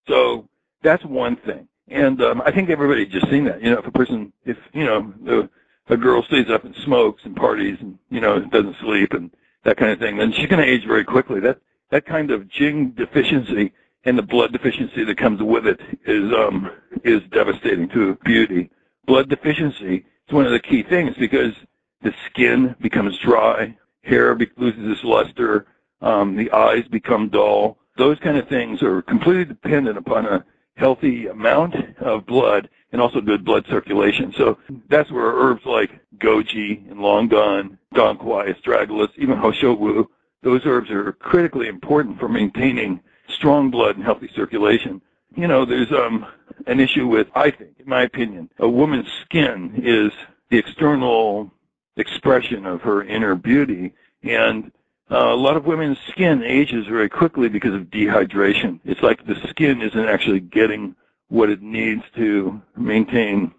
So 0.07 0.47
that's 0.81 1.03
one 1.05 1.37
thing. 1.37 1.67
And 1.87 2.21
um, 2.21 2.41
I 2.45 2.51
think 2.51 2.69
everybody 2.69 3.05
just 3.05 3.29
seen 3.29 3.45
that. 3.45 3.61
You 3.61 3.71
know, 3.71 3.79
if 3.79 3.87
a 3.87 3.91
person, 3.91 4.31
if 4.45 4.57
you 4.73 4.85
know, 4.85 5.13
the, 5.23 5.49
a 5.87 5.97
girl 5.97 6.23
stays 6.23 6.49
up 6.49 6.63
and 6.63 6.75
smokes 6.75 7.23
and 7.25 7.35
parties 7.35 7.77
and 7.81 7.97
you 8.09 8.21
know 8.21 8.39
doesn't 8.39 8.77
sleep 8.77 9.13
and 9.13 9.31
that 9.63 9.77
kind 9.77 9.91
of 9.91 9.99
thing, 9.99 10.17
then 10.17 10.31
she's 10.31 10.47
going 10.47 10.61
to 10.61 10.69
age 10.69 10.85
very 10.85 11.03
quickly. 11.03 11.39
That 11.39 11.59
that 11.89 12.05
kind 12.05 12.31
of 12.31 12.47
Jing 12.49 12.91
deficiency 12.91 13.71
and 14.05 14.17
the 14.17 14.23
blood 14.23 14.51
deficiency 14.51 15.03
that 15.03 15.17
comes 15.17 15.41
with 15.41 15.67
it 15.67 15.79
is 16.05 16.31
um, 16.33 16.71
is 17.03 17.21
devastating 17.31 17.89
to 17.89 18.15
beauty. 18.23 18.69
Blood 19.05 19.29
deficiency 19.29 20.05
is 20.27 20.33
one 20.33 20.45
of 20.45 20.51
the 20.51 20.59
key 20.59 20.83
things 20.83 21.15
because 21.17 21.53
the 22.01 22.13
skin 22.25 22.75
becomes 22.81 23.17
dry, 23.19 23.75
hair 24.03 24.37
loses 24.57 24.91
its 24.91 25.03
luster, 25.03 25.65
um, 26.01 26.35
the 26.35 26.51
eyes 26.51 26.85
become 26.89 27.29
dull. 27.29 27.77
Those 27.97 28.19
kind 28.19 28.37
of 28.37 28.47
things 28.47 28.81
are 28.83 29.01
completely 29.01 29.45
dependent 29.45 29.97
upon 29.97 30.25
a 30.25 30.45
healthy 30.75 31.27
amount 31.27 31.75
of 31.99 32.25
blood 32.25 32.69
and 32.91 33.01
also 33.01 33.21
good 33.21 33.43
blood 33.43 33.65
circulation. 33.69 34.33
So 34.33 34.57
that's 34.89 35.11
where 35.11 35.25
herbs 35.25 35.65
like 35.65 35.91
goji 36.17 36.89
and 36.89 36.99
longan, 36.99 37.77
dong 37.93 38.17
quai, 38.17 38.51
astragalus, 38.53 39.09
even 39.17 39.39
he 39.41 39.51
shou 39.53 39.73
wu, 39.73 40.09
those 40.41 40.61
herbs 40.65 40.91
are 40.91 41.13
critically 41.13 41.67
important 41.67 42.19
for 42.19 42.27
maintaining 42.27 42.99
strong 43.29 43.71
blood 43.71 43.95
and 43.95 44.03
healthy 44.03 44.29
circulation. 44.35 45.01
You 45.35 45.47
know, 45.47 45.65
there's 45.65 45.91
um, 45.91 46.25
an 46.67 46.79
issue 46.79 47.07
with, 47.07 47.27
I 47.33 47.49
think, 47.49 47.79
in 47.79 47.89
my 47.89 48.03
opinion, 48.03 48.49
a 48.59 48.67
woman's 48.67 49.11
skin 49.21 49.81
is 49.83 50.11
the 50.49 50.57
external 50.57 51.51
expression 51.97 52.65
of 52.65 52.81
her 52.81 53.03
inner 53.03 53.35
beauty, 53.35 53.93
and 54.23 54.71
uh, 55.11 55.33
a 55.33 55.35
lot 55.35 55.57
of 55.57 55.65
women's 55.65 55.99
skin 56.09 56.43
ages 56.43 56.87
very 56.87 57.09
quickly 57.09 57.49
because 57.49 57.73
of 57.73 57.83
dehydration. 57.83 58.79
It's 58.85 59.01
like 59.01 59.25
the 59.25 59.35
skin 59.49 59.81
isn't 59.81 60.05
actually 60.05 60.39
getting 60.39 60.95
what 61.29 61.49
it 61.49 61.61
needs 61.61 62.03
to 62.15 62.61
maintain 62.75 63.53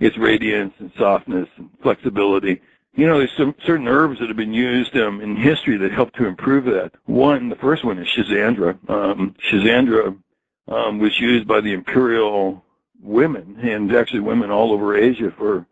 its 0.00 0.16
radiance 0.16 0.74
and 0.78 0.90
softness 0.96 1.48
and 1.56 1.68
flexibility. 1.82 2.60
You 2.94 3.06
know, 3.06 3.18
there's 3.18 3.36
some 3.36 3.54
certain 3.64 3.86
herbs 3.86 4.18
that 4.18 4.28
have 4.28 4.36
been 4.36 4.54
used 4.54 4.96
um, 4.96 5.20
in 5.20 5.36
history 5.36 5.76
that 5.76 5.92
help 5.92 6.12
to 6.14 6.26
improve 6.26 6.64
that. 6.66 6.92
One, 7.04 7.48
the 7.48 7.56
first 7.56 7.84
one 7.84 7.98
is 7.98 8.08
Schisandra. 8.08 8.78
Um, 8.88 9.34
um, 10.68 10.98
was 10.98 11.18
used 11.18 11.46
by 11.46 11.60
the 11.60 11.72
imperial 11.72 12.64
women 13.00 13.58
and 13.62 13.94
actually 13.94 14.20
women 14.20 14.50
all 14.50 14.72
over 14.72 14.96
Asia 14.96 15.32
for 15.36 15.66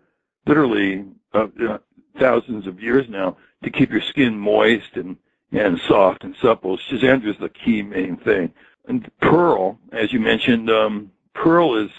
literally 0.46 1.04
uh, 1.34 1.48
thousands 2.18 2.66
of 2.66 2.80
years 2.80 3.08
now 3.08 3.36
to 3.62 3.70
keep 3.70 3.90
your 3.90 4.00
skin 4.00 4.38
moist 4.38 4.96
and 4.96 5.16
and 5.52 5.80
soft 5.80 6.24
and 6.24 6.34
supple. 6.42 6.76
Schisandra 6.76 7.28
is 7.28 7.38
the 7.38 7.48
key 7.48 7.82
main 7.82 8.16
thing. 8.16 8.52
And 8.88 9.10
pearl, 9.20 9.78
as 9.92 10.12
you 10.12 10.20
mentioned, 10.20 10.70
um, 10.70 11.10
pearl 11.34 11.76
is 11.76 11.90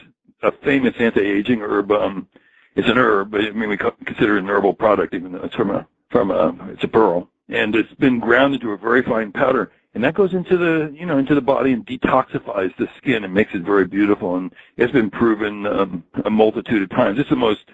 a 0.41 0.51
famous 0.51 0.93
anti-aging 0.99 1.61
herb. 1.61 1.91
Um, 1.91 2.27
it's 2.75 2.87
an 2.87 2.97
herb, 2.97 3.31
but 3.31 3.41
I 3.41 3.51
mean 3.51 3.69
we 3.69 3.77
consider 3.77 4.37
it 4.37 4.43
an 4.43 4.49
herbal 4.49 4.73
product, 4.73 5.13
even 5.13 5.31
though 5.31 5.43
it's 5.43 5.55
from 5.55 5.71
a 5.71 5.87
from 6.09 6.31
a 6.31 6.55
it's 6.71 6.83
a 6.83 6.87
pearl, 6.87 7.29
and 7.49 7.75
it's 7.75 7.93
been 7.95 8.19
ground 8.19 8.53
into 8.53 8.71
a 8.71 8.77
very 8.77 9.01
fine 9.01 9.31
powder, 9.31 9.71
and 9.93 10.03
that 10.03 10.13
goes 10.13 10.33
into 10.33 10.57
the 10.57 10.93
you 10.93 11.05
know 11.05 11.17
into 11.17 11.33
the 11.33 11.41
body 11.41 11.73
and 11.73 11.85
detoxifies 11.85 12.75
the 12.77 12.87
skin 12.97 13.23
and 13.23 13.33
makes 13.33 13.55
it 13.55 13.63
very 13.63 13.87
beautiful. 13.87 14.37
And 14.37 14.53
it's 14.77 14.93
been 14.93 15.09
proven 15.09 15.65
um, 15.65 16.03
a 16.25 16.29
multitude 16.29 16.83
of 16.83 16.89
times. 16.89 17.19
It's 17.19 17.29
the 17.29 17.35
most 17.35 17.65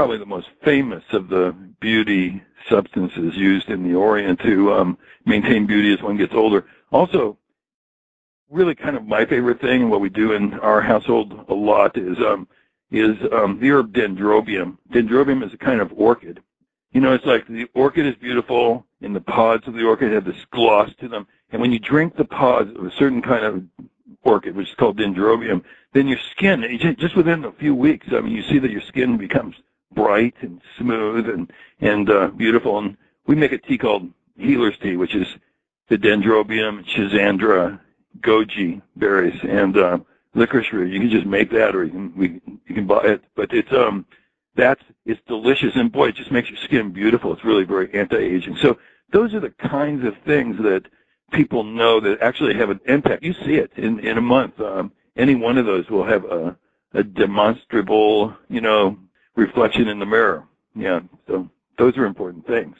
probably 0.00 0.16
the 0.16 0.24
most 0.24 0.48
famous 0.64 1.04
of 1.12 1.28
the 1.28 1.54
beauty 1.78 2.42
substances 2.70 3.36
used 3.36 3.68
in 3.68 3.82
the 3.82 3.94
Orient 3.94 4.40
to 4.40 4.72
um, 4.72 4.96
maintain 5.26 5.66
beauty 5.66 5.92
as 5.92 6.00
one 6.00 6.16
gets 6.16 6.32
older. 6.32 6.64
Also, 6.90 7.36
really 8.48 8.74
kind 8.74 8.96
of 8.96 9.06
my 9.06 9.26
favorite 9.26 9.60
thing, 9.60 9.90
what 9.90 10.00
we 10.00 10.08
do 10.08 10.32
in 10.32 10.54
our 10.60 10.80
household 10.80 11.44
a 11.50 11.54
lot 11.54 11.98
is 11.98 12.16
um, 12.20 12.48
is 12.90 13.14
um, 13.30 13.60
the 13.60 13.70
herb 13.70 13.92
dendrobium. 13.92 14.78
Dendrobium 14.90 15.46
is 15.46 15.52
a 15.52 15.58
kind 15.58 15.82
of 15.82 15.92
orchid. 15.94 16.42
You 16.92 17.02
know, 17.02 17.12
it's 17.12 17.26
like 17.26 17.46
the 17.46 17.68
orchid 17.74 18.06
is 18.06 18.14
beautiful, 18.14 18.86
and 19.02 19.14
the 19.14 19.20
pods 19.20 19.68
of 19.68 19.74
the 19.74 19.84
orchid 19.84 20.14
have 20.14 20.24
this 20.24 20.46
gloss 20.50 20.88
to 21.00 21.08
them. 21.08 21.26
And 21.50 21.60
when 21.60 21.72
you 21.72 21.78
drink 21.78 22.16
the 22.16 22.24
pods 22.24 22.74
of 22.74 22.86
a 22.86 22.90
certain 22.92 23.20
kind 23.20 23.44
of 23.44 23.62
orchid, 24.22 24.56
which 24.56 24.70
is 24.70 24.74
called 24.76 24.98
dendrobium, 24.98 25.62
then 25.92 26.08
your 26.08 26.20
skin, 26.30 26.64
just 26.98 27.16
within 27.16 27.44
a 27.44 27.52
few 27.52 27.74
weeks, 27.74 28.06
I 28.12 28.20
mean, 28.20 28.32
you 28.32 28.42
see 28.44 28.58
that 28.60 28.70
your 28.70 28.80
skin 28.80 29.18
becomes 29.18 29.56
bright 29.94 30.34
and 30.40 30.60
smooth 30.78 31.28
and 31.28 31.52
and 31.80 32.10
uh, 32.10 32.28
beautiful. 32.28 32.78
And 32.78 32.96
we 33.26 33.34
make 33.34 33.52
a 33.52 33.58
tea 33.58 33.78
called 33.78 34.10
Healer's 34.36 34.78
Tea, 34.78 34.96
which 34.96 35.14
is 35.14 35.26
the 35.88 35.98
dendrobium, 35.98 36.84
schisandra, 36.86 37.80
goji 38.20 38.80
berries, 38.96 39.38
and 39.42 39.76
uh, 39.76 39.98
licorice 40.34 40.72
root. 40.72 40.92
You 40.92 41.00
can 41.00 41.10
just 41.10 41.26
make 41.26 41.50
that, 41.50 41.74
or 41.74 41.84
you 41.84 41.90
can 41.90 42.16
we 42.16 42.40
you 42.66 42.74
can 42.74 42.86
buy 42.86 43.02
it. 43.04 43.22
But 43.34 43.52
it's 43.52 43.72
um 43.72 44.06
that's 44.54 44.82
it's 45.06 45.20
delicious, 45.26 45.74
and 45.76 45.90
boy, 45.90 46.08
it 46.08 46.16
just 46.16 46.30
makes 46.30 46.48
your 46.48 46.58
skin 46.58 46.92
beautiful. 46.92 47.32
It's 47.32 47.44
really 47.44 47.64
very 47.64 47.92
anti-aging. 47.94 48.56
So 48.56 48.78
those 49.12 49.34
are 49.34 49.40
the 49.40 49.50
kinds 49.50 50.04
of 50.04 50.14
things 50.24 50.56
that 50.58 50.86
people 51.32 51.64
know 51.64 52.00
that 52.00 52.20
actually 52.20 52.54
have 52.54 52.70
an 52.70 52.80
impact. 52.86 53.22
You 53.22 53.32
see 53.32 53.56
it 53.56 53.72
in 53.76 54.00
in 54.00 54.18
a 54.18 54.22
month. 54.22 54.60
Um, 54.60 54.92
any 55.16 55.34
one 55.34 55.58
of 55.58 55.66
those 55.66 55.88
will 55.90 56.04
have 56.04 56.24
a 56.24 56.56
a 56.92 57.04
demonstrable, 57.04 58.34
you 58.48 58.60
know, 58.60 58.98
reflection 59.40 59.88
in 59.88 59.98
the 59.98 60.06
mirror. 60.06 60.44
Yeah, 60.74 61.00
so 61.26 61.48
those 61.78 61.96
are 61.96 62.04
important 62.04 62.46
things. 62.46 62.76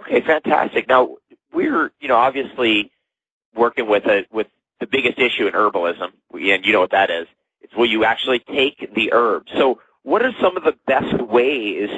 Okay, 0.00 0.20
fantastic. 0.22 0.88
Now 0.88 1.16
we're, 1.52 1.92
you 2.00 2.08
know, 2.08 2.16
obviously 2.16 2.90
working 3.54 3.88
with 3.88 4.06
a 4.06 4.26
with 4.32 4.48
the 4.80 4.86
biggest 4.86 5.18
issue 5.18 5.46
in 5.46 5.52
herbalism, 5.52 6.10
and 6.32 6.66
you 6.66 6.72
know 6.72 6.80
what 6.80 6.90
that 6.90 7.10
is. 7.10 7.26
It's 7.60 7.74
will 7.76 7.86
you 7.86 8.04
actually 8.04 8.40
take 8.40 8.92
the 8.94 9.12
herbs. 9.12 9.52
So, 9.56 9.80
what 10.02 10.22
are 10.22 10.32
some 10.40 10.56
of 10.56 10.64
the 10.64 10.76
best 10.86 11.20
ways 11.20 11.90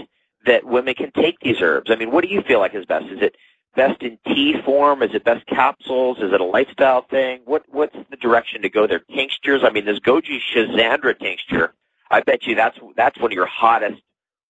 that 0.44 0.64
women 0.64 0.94
can 0.94 1.12
take 1.12 1.38
these 1.40 1.62
herbs? 1.62 1.90
I 1.90 1.96
mean, 1.96 2.10
what 2.10 2.24
do 2.24 2.30
you 2.30 2.42
feel 2.42 2.58
like 2.58 2.74
is 2.74 2.84
best? 2.84 3.06
Is 3.06 3.22
it 3.22 3.36
best 3.76 4.02
in 4.02 4.18
tea 4.26 4.60
form? 4.64 5.02
Is 5.02 5.14
it 5.14 5.24
best 5.24 5.46
capsules? 5.46 6.18
Is 6.18 6.32
it 6.32 6.40
a 6.40 6.44
lifestyle 6.44 7.02
thing? 7.02 7.42
What 7.44 7.62
what's 7.68 7.96
the 8.10 8.16
direction 8.16 8.62
to 8.62 8.68
go 8.68 8.86
there? 8.88 9.00
Tinctures? 9.14 9.62
I 9.64 9.70
mean, 9.70 9.84
this 9.84 10.00
Goji 10.00 10.40
Schisandra 10.52 11.18
tincture 11.18 11.72
I 12.12 12.20
bet 12.20 12.46
you 12.46 12.54
that's 12.54 12.78
that's 12.94 13.18
one 13.18 13.32
of 13.32 13.34
your 13.34 13.46
hottest 13.46 14.02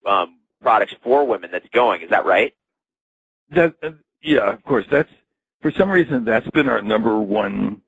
um, 0.04 0.40
products 0.60 0.94
for 1.02 1.24
women 1.24 1.50
that's 1.52 1.68
going. 1.68 2.02
Is 2.02 2.10
that 2.10 2.26
right? 2.26 2.52
That 3.50 3.74
uh, 3.82 3.92
yeah, 4.20 4.52
of 4.52 4.62
course. 4.64 4.84
That's 4.90 5.10
for 5.60 5.70
some 5.70 5.88
reason 5.88 6.24
that's 6.24 6.50
been 6.50 6.68
our 6.68 6.82
number 6.82 7.18
one 7.20 7.80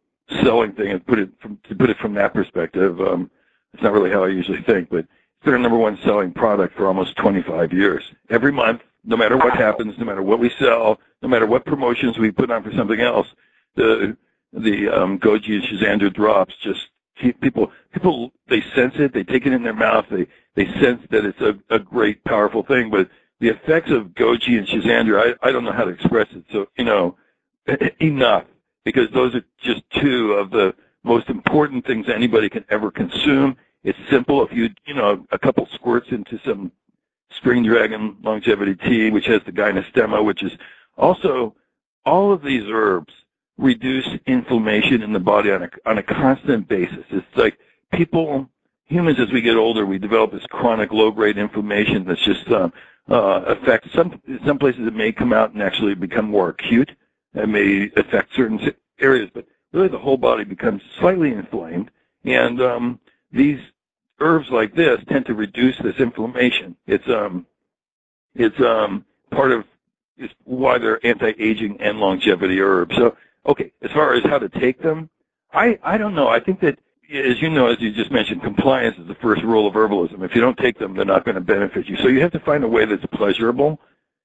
selling 0.42 0.72
thing. 0.72 0.92
And 0.92 1.04
put 1.04 1.18
it 1.18 1.30
from 1.40 1.58
to 1.68 1.74
put 1.74 1.90
it 1.90 1.98
from 1.98 2.14
that 2.14 2.32
perspective, 2.32 3.00
um, 3.00 3.30
it's 3.72 3.82
not 3.82 3.92
really 3.92 4.10
how 4.10 4.24
I 4.24 4.28
usually 4.28 4.62
think, 4.62 4.90
but 4.90 5.00
it's 5.00 5.44
been 5.44 5.54
our 5.54 5.58
number 5.58 5.78
one 5.78 5.98
selling 6.04 6.32
product 6.32 6.76
for 6.76 6.86
almost 6.86 7.16
25 7.16 7.72
years. 7.72 8.04
Every 8.30 8.52
month, 8.52 8.82
no 9.04 9.16
matter 9.16 9.36
what 9.36 9.54
happens, 9.54 9.98
no 9.98 10.04
matter 10.04 10.22
what 10.22 10.38
we 10.38 10.50
sell, 10.50 11.00
no 11.20 11.28
matter 11.28 11.46
what 11.46 11.66
promotions 11.66 12.16
we 12.16 12.30
put 12.30 12.50
on 12.50 12.62
for 12.62 12.72
something 12.72 13.00
else, 13.00 13.26
the 13.74 14.16
the 14.52 14.88
um, 14.88 15.18
Goji 15.18 15.54
and 15.54 15.64
Schisandra 15.64 16.14
drops 16.14 16.54
just 16.62 16.90
people 17.14 17.71
people 17.92 18.33
they 18.49 18.61
sense 18.75 18.94
it, 18.97 19.12
they 19.12 19.25
take 19.25 19.47
it 19.47 19.52
in 19.52 19.62
their 19.62 19.75
mouth, 19.75 20.06
they 20.11 20.26
they 20.54 20.66
sense 20.80 21.02
that 21.11 21.25
it's 21.25 21.40
a, 21.40 21.59
a 21.71 21.78
great 21.78 22.23
powerful 22.25 22.62
thing. 22.62 22.90
But 22.90 23.09
the 23.40 23.49
effects 23.49 23.90
of 23.90 24.09
Goji 24.09 24.59
and 24.59 24.66
Schisandra, 24.66 25.37
I, 25.42 25.49
I 25.49 25.52
don't 25.52 25.64
know 25.64 25.73
how 25.73 25.85
to 25.85 25.90
express 25.90 26.28
it. 26.33 26.44
So 26.52 26.68
you 26.76 26.85
know, 26.85 27.16
enough 28.00 28.44
because 28.85 29.11
those 29.12 29.35
are 29.35 29.44
just 29.59 29.83
two 29.90 30.33
of 30.33 30.50
the 30.50 30.75
most 31.02 31.28
important 31.28 31.87
things 31.87 32.09
anybody 32.09 32.49
can 32.49 32.64
ever 32.71 32.90
consume. 32.90 33.56
It's 33.83 33.99
simple. 34.11 34.44
If 34.44 34.52
you 34.52 34.71
you 34.87 34.94
know 34.94 35.26
a 35.30 35.38
couple 35.38 35.66
squirts 35.75 36.09
into 36.11 36.38
some 36.44 36.73
Spring 37.30 37.64
Dragon 37.64 38.16
longevity 38.23 38.76
tea, 38.76 39.11
which 39.11 39.26
has 39.26 39.42
the 39.44 39.52
gynostemma, 39.52 40.25
which 40.25 40.42
is 40.42 40.52
also 40.97 41.54
all 42.06 42.33
of 42.33 42.42
these 42.42 42.64
herbs 42.68 43.12
reduce 43.56 44.08
inflammation 44.26 45.02
in 45.02 45.12
the 45.12 45.20
body 45.20 45.50
on 45.50 45.62
a 45.62 45.70
on 45.87 45.99
a 45.99 46.02
constant 46.02 46.68
basis. 46.68 47.04
It's 47.11 47.37
like 47.37 47.58
people, 47.92 48.49
humans, 48.87 49.20
as 49.20 49.30
we 49.32 49.40
get 49.40 49.56
older, 49.56 49.87
we 49.87 49.99
develop 49.99 50.32
this 50.32 50.46
chronic 50.46 50.92
low-grade 50.92 51.38
inflammation 51.38 52.04
that's 52.04 52.20
just 52.20 52.49
um, 52.50 52.73
uh, 53.08 53.42
affects 53.46 53.92
some 53.92 54.20
some 54.44 54.58
places. 54.58 54.87
It 54.87 54.94
may 54.94 55.12
come 55.12 55.32
out 55.32 55.52
and 55.52 55.62
actually 55.62 55.94
become 55.94 56.26
more 56.26 56.50
acute. 56.50 56.90
It 57.34 57.49
may 57.49 57.90
affect 57.96 58.34
certain 58.34 58.75
areas, 58.99 59.30
but 59.32 59.46
really 59.73 59.88
the 59.88 59.99
whole 59.99 60.16
body 60.16 60.44
becomes 60.44 60.82
slightly 60.99 61.32
inflamed. 61.32 61.90
And 62.25 62.61
um, 62.61 63.00
these 63.32 63.61
herbs 64.20 64.49
like 64.50 64.75
this 64.75 65.00
tend 65.08 65.26
to 65.26 65.34
reduce 65.34 65.76
this 65.78 65.96
inflammation. 65.96 66.76
It's 66.87 67.08
um, 67.08 67.46
it's 68.34 68.58
um, 68.61 69.04
part 69.30 69.52
of 69.52 69.64
is 70.16 70.30
why 70.44 70.78
they're 70.78 71.04
anti-aging 71.04 71.80
and 71.80 71.99
longevity 71.99 72.61
herbs. 72.61 72.94
So 72.94 73.16
Okay, 73.46 73.72
as 73.82 73.90
far 73.92 74.14
as 74.14 74.22
how 74.24 74.38
to 74.38 74.48
take 74.48 74.80
them, 74.80 75.10
I 75.52 75.78
I 75.82 75.98
don't 75.98 76.14
know. 76.14 76.28
I 76.28 76.40
think 76.40 76.60
that 76.60 76.78
as 77.12 77.40
you 77.42 77.50
know, 77.50 77.66
as 77.66 77.80
you 77.80 77.92
just 77.92 78.10
mentioned, 78.10 78.42
compliance 78.42 78.96
is 78.98 79.06
the 79.06 79.14
first 79.16 79.42
rule 79.42 79.66
of 79.66 79.74
herbalism. 79.74 80.24
If 80.24 80.34
you 80.34 80.40
don't 80.40 80.56
take 80.56 80.78
them, 80.78 80.94
they're 80.94 81.04
not 81.04 81.24
going 81.24 81.34
to 81.34 81.40
benefit 81.40 81.86
you. 81.86 81.96
So 81.96 82.08
you 82.08 82.20
have 82.22 82.32
to 82.32 82.40
find 82.40 82.64
a 82.64 82.68
way 82.68 82.84
that's 82.86 83.04
pleasurable. 83.12 83.80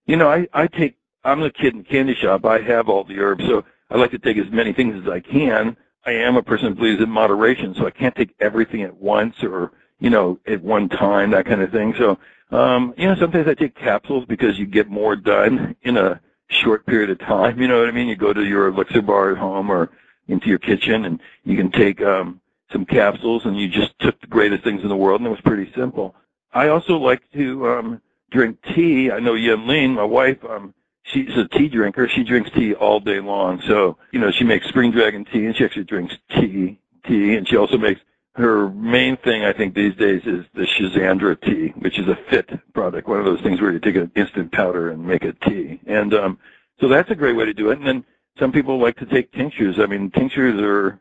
You 0.05 0.17
know, 0.17 0.29
I 0.29 0.47
I 0.53 0.67
take. 0.67 0.95
I'm 1.23 1.41
the 1.41 1.51
kid 1.51 1.73
in 1.73 1.79
the 1.79 1.83
candy 1.85 2.15
shop. 2.15 2.45
I 2.45 2.61
have 2.61 2.88
all 2.88 3.03
the 3.03 3.19
herbs, 3.19 3.45
so 3.45 3.65
I 3.89 3.97
like 3.97 4.11
to 4.11 4.19
take 4.19 4.38
as 4.38 4.49
many 4.51 4.71
things 4.73 5.01
as 5.03 5.11
I 5.11 5.19
can. 5.19 5.75
I 6.05 6.11
am 6.11 6.38
a 6.38 6.43
person 6.43 6.69
who 6.69 6.75
believes 6.75 7.01
in 7.03 7.09
moderation, 7.09 7.75
so 7.75 7.85
I 7.85 7.91
can't 7.91 8.15
take 8.15 8.33
everything 8.39 8.83
at 8.83 8.95
once 8.95 9.43
or 9.43 9.71
you 9.99 10.09
know 10.09 10.39
at 10.47 10.63
one 10.63 10.88
time, 10.88 11.31
that 11.31 11.45
kind 11.45 11.61
of 11.61 11.71
thing. 11.71 11.93
So 11.97 12.17
um, 12.51 12.93
you 12.97 13.07
know, 13.07 13.15
sometimes 13.15 13.47
I 13.47 13.53
take 13.53 13.75
capsules 13.75 14.25
because 14.25 14.57
you 14.57 14.65
get 14.65 14.89
more 14.89 15.15
done 15.15 15.75
in 15.83 15.97
a 15.97 16.21
short 16.49 16.85
period 16.85 17.09
of 17.09 17.19
time. 17.19 17.61
You 17.61 17.67
know 17.67 17.79
what 17.79 17.87
I 17.87 17.91
mean? 17.91 18.07
You 18.07 18.15
go 18.15 18.33
to 18.33 18.43
your 18.43 18.67
elixir 18.67 19.01
bar 19.01 19.31
at 19.31 19.37
home 19.37 19.71
or 19.71 19.89
into 20.27 20.47
your 20.47 20.59
kitchen 20.59 21.05
and 21.05 21.19
you 21.43 21.55
can 21.57 21.71
take 21.71 22.01
um, 22.01 22.41
some 22.71 22.85
capsules 22.85 23.45
and 23.45 23.57
you 23.57 23.67
just 23.67 23.97
took 23.99 24.19
the 24.21 24.27
greatest 24.27 24.63
things 24.63 24.83
in 24.83 24.89
the 24.89 24.95
world 24.95 25.21
and 25.21 25.27
it 25.27 25.31
was 25.31 25.41
pretty 25.41 25.71
simple. 25.73 26.15
I 26.53 26.69
also 26.69 26.97
like 26.97 27.21
to 27.33 27.69
um, 27.69 28.01
drink 28.31 28.57
tea. 28.73 29.11
I 29.11 29.19
know 29.19 29.33
Yanlin, 29.33 29.95
my 29.95 30.03
wife, 30.03 30.43
um, 30.45 30.73
she's 31.03 31.35
a 31.37 31.47
tea 31.47 31.69
drinker. 31.69 32.07
She 32.07 32.23
drinks 32.23 32.51
tea 32.51 32.73
all 32.73 32.99
day 32.99 33.19
long. 33.19 33.61
So, 33.61 33.97
you 34.11 34.19
know, 34.19 34.31
she 34.31 34.43
makes 34.43 34.67
spring 34.67 34.91
dragon 34.91 35.25
tea 35.25 35.45
and 35.45 35.55
she 35.55 35.65
actually 35.65 35.85
drinks 35.85 36.17
tea, 36.29 36.79
tea, 37.05 37.35
and 37.35 37.47
she 37.47 37.57
also 37.57 37.77
makes 37.77 38.01
her 38.36 38.69
main 38.69 39.17
thing, 39.17 39.43
I 39.43 39.53
think, 39.53 39.74
these 39.74 39.95
days 39.95 40.21
is 40.25 40.45
the 40.53 40.63
Schisandra 40.63 41.39
tea, 41.41 41.69
which 41.79 42.00
is 42.00 42.07
a 42.07 42.17
fit 42.29 42.50
product, 42.74 43.07
one 43.07 43.19
of 43.19 43.25
those 43.25 43.41
things 43.41 43.59
where 43.59 43.71
you 43.71 43.79
take 43.79 43.95
an 43.95 44.12
instant 44.15 44.51
powder 44.51 44.91
and 44.91 45.05
make 45.05 45.24
a 45.24 45.33
tea. 45.33 45.79
And 45.88 46.13
um, 46.13 46.39
so 46.79 46.88
that's 46.88 47.09
a 47.09 47.15
great 47.15 47.36
way 47.36 47.45
to 47.45 47.53
do 47.53 47.71
it. 47.71 47.79
And 47.79 47.88
then 47.88 48.05
some 48.38 48.51
people 48.51 48.79
like 48.79 48.98
to 48.98 49.05
take 49.05 49.31
tinctures. 49.33 49.79
I 49.79 49.86
mean, 49.86 50.12
tinctures 50.12 50.59
are 50.62 51.00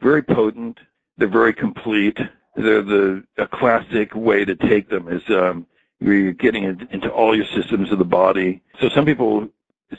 very 0.00 0.22
potent. 0.22 0.78
They're 1.18 1.28
very 1.28 1.52
complete. 1.52 2.18
They're 2.56 2.82
the 2.82 3.24
a 3.36 3.46
classic 3.46 4.14
way 4.14 4.44
to 4.44 4.56
take 4.56 4.88
them 4.88 5.08
is 5.08 5.22
um, 5.28 5.66
you're 6.00 6.32
getting 6.32 6.64
it 6.64 6.90
into 6.90 7.10
all 7.10 7.36
your 7.36 7.46
systems 7.46 7.92
of 7.92 7.98
the 7.98 8.04
body. 8.04 8.62
So 8.80 8.88
some 8.88 9.04
people 9.04 9.48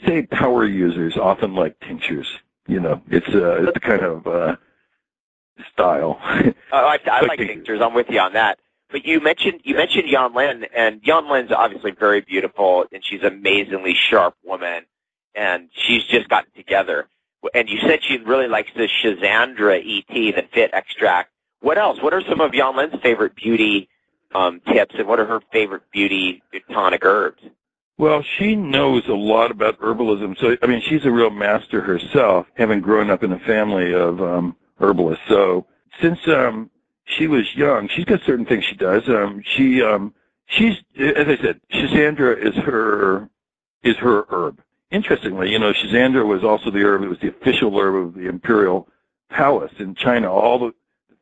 say 0.04 0.22
power 0.22 0.64
users 0.64 1.16
often 1.16 1.54
like 1.54 1.78
tinctures. 1.80 2.28
You 2.66 2.80
know, 2.80 3.02
it's 3.08 3.28
uh, 3.28 3.68
it's 3.68 3.78
kind 3.78 4.02
of 4.02 4.26
uh, 4.26 4.56
style. 5.72 6.18
Oh, 6.74 6.86
I, 6.86 6.98
I 7.04 7.20
like 7.26 7.38
pictures. 7.38 7.82
I'm 7.82 7.92
with 7.92 8.08
you 8.08 8.18
on 8.18 8.32
that. 8.32 8.58
But 8.90 9.04
you 9.04 9.20
mentioned 9.20 9.60
you 9.64 9.74
mentioned 9.74 10.08
Yanlin, 10.08 10.66
and 10.74 11.02
Yanlin's 11.02 11.52
obviously 11.52 11.90
very 11.90 12.22
beautiful, 12.22 12.86
and 12.92 13.04
she's 13.04 13.20
an 13.20 13.26
amazingly 13.26 13.94
sharp 13.94 14.34
woman, 14.44 14.84
and 15.34 15.68
she's 15.72 16.04
just 16.04 16.28
gotten 16.28 16.50
together. 16.54 17.08
And 17.54 17.68
you 17.68 17.78
said 17.80 18.00
she 18.02 18.18
really 18.18 18.48
likes 18.48 18.70
the 18.76 18.88
Schisandra 18.88 19.80
ET, 19.80 20.14
the 20.14 20.46
Fit 20.52 20.70
extract. 20.72 21.30
What 21.60 21.78
else? 21.78 22.00
What 22.02 22.14
are 22.14 22.22
some 22.22 22.40
of 22.40 22.52
Yanlin's 22.52 23.00
favorite 23.02 23.34
beauty 23.34 23.88
um, 24.34 24.60
tips, 24.66 24.94
and 24.98 25.06
what 25.06 25.20
are 25.20 25.26
her 25.26 25.40
favorite 25.52 25.82
beauty 25.92 26.42
tonic 26.70 27.04
herbs? 27.04 27.42
Well, 27.98 28.22
she 28.38 28.56
knows 28.56 29.06
a 29.08 29.14
lot 29.14 29.50
about 29.50 29.78
herbalism. 29.78 30.38
So, 30.38 30.56
I 30.62 30.66
mean, 30.66 30.80
she's 30.80 31.04
a 31.04 31.10
real 31.10 31.30
master 31.30 31.80
herself, 31.80 32.46
having 32.56 32.80
grown 32.80 33.10
up 33.10 33.22
in 33.22 33.32
a 33.32 33.38
family 33.40 33.94
of 33.94 34.20
um, 34.20 34.56
herbalists. 34.82 35.24
So, 35.28 35.66
since 36.00 36.18
um, 36.28 36.70
she 37.04 37.26
was 37.26 37.54
young, 37.54 37.88
she's 37.88 38.04
got 38.04 38.22
certain 38.22 38.46
things 38.46 38.64
she 38.64 38.76
does. 38.76 39.08
Um, 39.08 39.42
she, 39.44 39.82
um, 39.82 40.14
she's, 40.46 40.76
as 40.98 41.28
I 41.28 41.36
said, 41.36 41.60
Schizandra 41.72 42.36
is 42.38 42.54
her 42.56 43.28
is 43.82 43.96
her 43.96 44.26
herb. 44.30 44.60
Interestingly, 44.90 45.50
you 45.50 45.58
know, 45.58 45.72
Schizandra 45.72 46.26
was 46.26 46.44
also 46.44 46.70
the 46.70 46.84
herb. 46.84 47.02
It 47.02 47.08
was 47.08 47.18
the 47.18 47.28
official 47.28 47.78
herb 47.78 48.08
of 48.08 48.14
the 48.14 48.28
imperial 48.28 48.88
palace 49.30 49.72
in 49.78 49.94
China. 49.94 50.30
All 50.30 50.58
the 50.58 50.74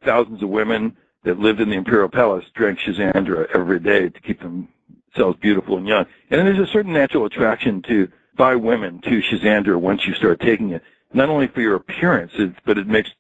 thousands 0.04 0.42
of 0.42 0.48
women 0.48 0.96
that 1.24 1.38
lived 1.38 1.60
in 1.60 1.70
the 1.70 1.76
imperial 1.76 2.08
palace 2.08 2.44
drank 2.54 2.78
Schizandra 2.78 3.46
every 3.54 3.78
day 3.78 4.08
to 4.08 4.20
keep 4.20 4.40
themselves 4.40 5.38
beautiful 5.40 5.76
and 5.76 5.86
young. 5.86 6.06
And 6.30 6.46
there's 6.46 6.58
a 6.58 6.72
certain 6.72 6.92
natural 6.92 7.26
attraction 7.26 7.82
to 7.82 8.08
by 8.36 8.56
women 8.56 9.00
to 9.02 9.20
Schizandra 9.20 9.78
once 9.78 10.06
you 10.06 10.14
start 10.14 10.40
taking 10.40 10.70
it. 10.70 10.82
Not 11.12 11.28
only 11.28 11.48
for 11.48 11.60
your 11.60 11.74
appearance, 11.74 12.32
but 12.64 12.78
it 12.78 12.86
makes 12.86 13.10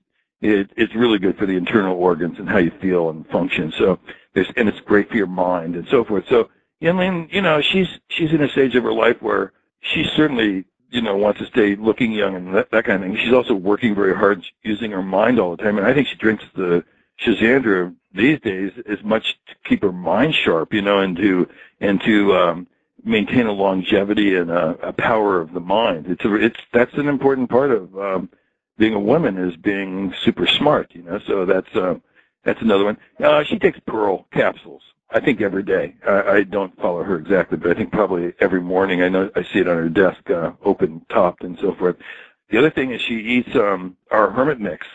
it, 0.40 0.70
it's 0.76 0.94
really 0.94 1.18
good 1.18 1.36
for 1.36 1.46
the 1.46 1.56
internal 1.56 1.96
organs 1.96 2.38
and 2.38 2.48
how 2.48 2.58
you 2.58 2.72
feel 2.80 3.10
and 3.10 3.26
function. 3.28 3.72
So 3.76 3.98
there's, 4.34 4.50
and 4.56 4.68
it's 4.68 4.80
great 4.80 5.08
for 5.10 5.16
your 5.16 5.26
mind 5.26 5.76
and 5.76 5.86
so 5.88 6.04
forth. 6.04 6.24
So 6.28 6.50
Yanlin, 6.80 7.32
you 7.32 7.42
know, 7.42 7.60
she's 7.60 7.88
she's 8.08 8.32
in 8.32 8.42
a 8.42 8.48
stage 8.48 8.74
of 8.74 8.84
her 8.84 8.92
life 8.92 9.20
where 9.20 9.52
she 9.80 10.04
certainly 10.04 10.64
you 10.90 11.00
know, 11.00 11.16
wants 11.16 11.38
to 11.38 11.46
stay 11.46 11.76
looking 11.76 12.12
young 12.12 12.34
and 12.34 12.54
that, 12.54 12.70
that 12.70 12.84
kind 12.84 13.02
of 13.02 13.08
thing. 13.08 13.18
She's 13.18 13.32
also 13.32 13.54
working 13.54 13.94
very 13.94 14.14
hard 14.14 14.44
using 14.62 14.90
her 14.90 15.02
mind 15.02 15.38
all 15.38 15.56
the 15.56 15.62
time. 15.62 15.78
And 15.78 15.86
I 15.86 15.94
think 15.94 16.08
she 16.08 16.16
drinks 16.16 16.44
the 16.54 16.84
Schizandra 17.20 17.94
these 18.12 18.40
days 18.40 18.72
as 18.88 19.02
much 19.04 19.38
to 19.46 19.54
keep 19.64 19.82
her 19.82 19.92
mind 19.92 20.34
sharp, 20.34 20.74
you 20.74 20.82
know, 20.82 20.98
and 20.98 21.16
to, 21.16 21.48
and 21.80 22.00
to, 22.02 22.34
um, 22.34 22.66
maintain 23.04 23.46
a 23.46 23.52
longevity 23.52 24.36
and 24.36 24.50
a, 24.50 24.88
a 24.88 24.92
power 24.92 25.40
of 25.40 25.52
the 25.52 25.60
mind. 25.60 26.06
It's 26.08 26.24
a, 26.24 26.34
it's, 26.34 26.60
that's 26.72 26.94
an 26.94 27.08
important 27.08 27.48
part 27.48 27.70
of, 27.70 27.96
um, 27.96 28.28
being 28.80 28.94
a 28.94 29.00
woman 29.00 29.36
is 29.36 29.54
being 29.56 30.12
super 30.22 30.46
smart, 30.46 30.90
you 30.94 31.02
know, 31.02 31.20
so 31.26 31.44
that's, 31.44 31.76
uh, 31.76 31.94
that's 32.44 32.62
another 32.62 32.84
one. 32.84 32.96
Uh, 33.22 33.44
she 33.44 33.58
takes 33.58 33.78
pearl 33.86 34.26
capsules. 34.32 34.82
I 35.10 35.20
think 35.20 35.42
every 35.42 35.62
day. 35.62 35.96
I, 36.08 36.22
I 36.22 36.42
don't 36.44 36.74
follow 36.80 37.02
her 37.02 37.16
exactly, 37.16 37.58
but 37.58 37.70
I 37.70 37.74
think 37.74 37.92
probably 37.92 38.32
every 38.40 38.62
morning. 38.62 39.02
I 39.02 39.08
know 39.10 39.30
I 39.36 39.42
see 39.42 39.58
it 39.58 39.68
on 39.68 39.76
her 39.76 39.88
desk, 39.90 40.30
uh, 40.30 40.52
open 40.64 41.04
topped 41.10 41.42
and 41.44 41.58
so 41.58 41.74
forth. 41.74 41.96
The 42.48 42.58
other 42.58 42.70
thing 42.70 42.92
is 42.92 43.02
she 43.02 43.16
eats 43.16 43.54
um, 43.54 43.96
our 44.10 44.30
hermit 44.30 44.60
mix. 44.60 44.86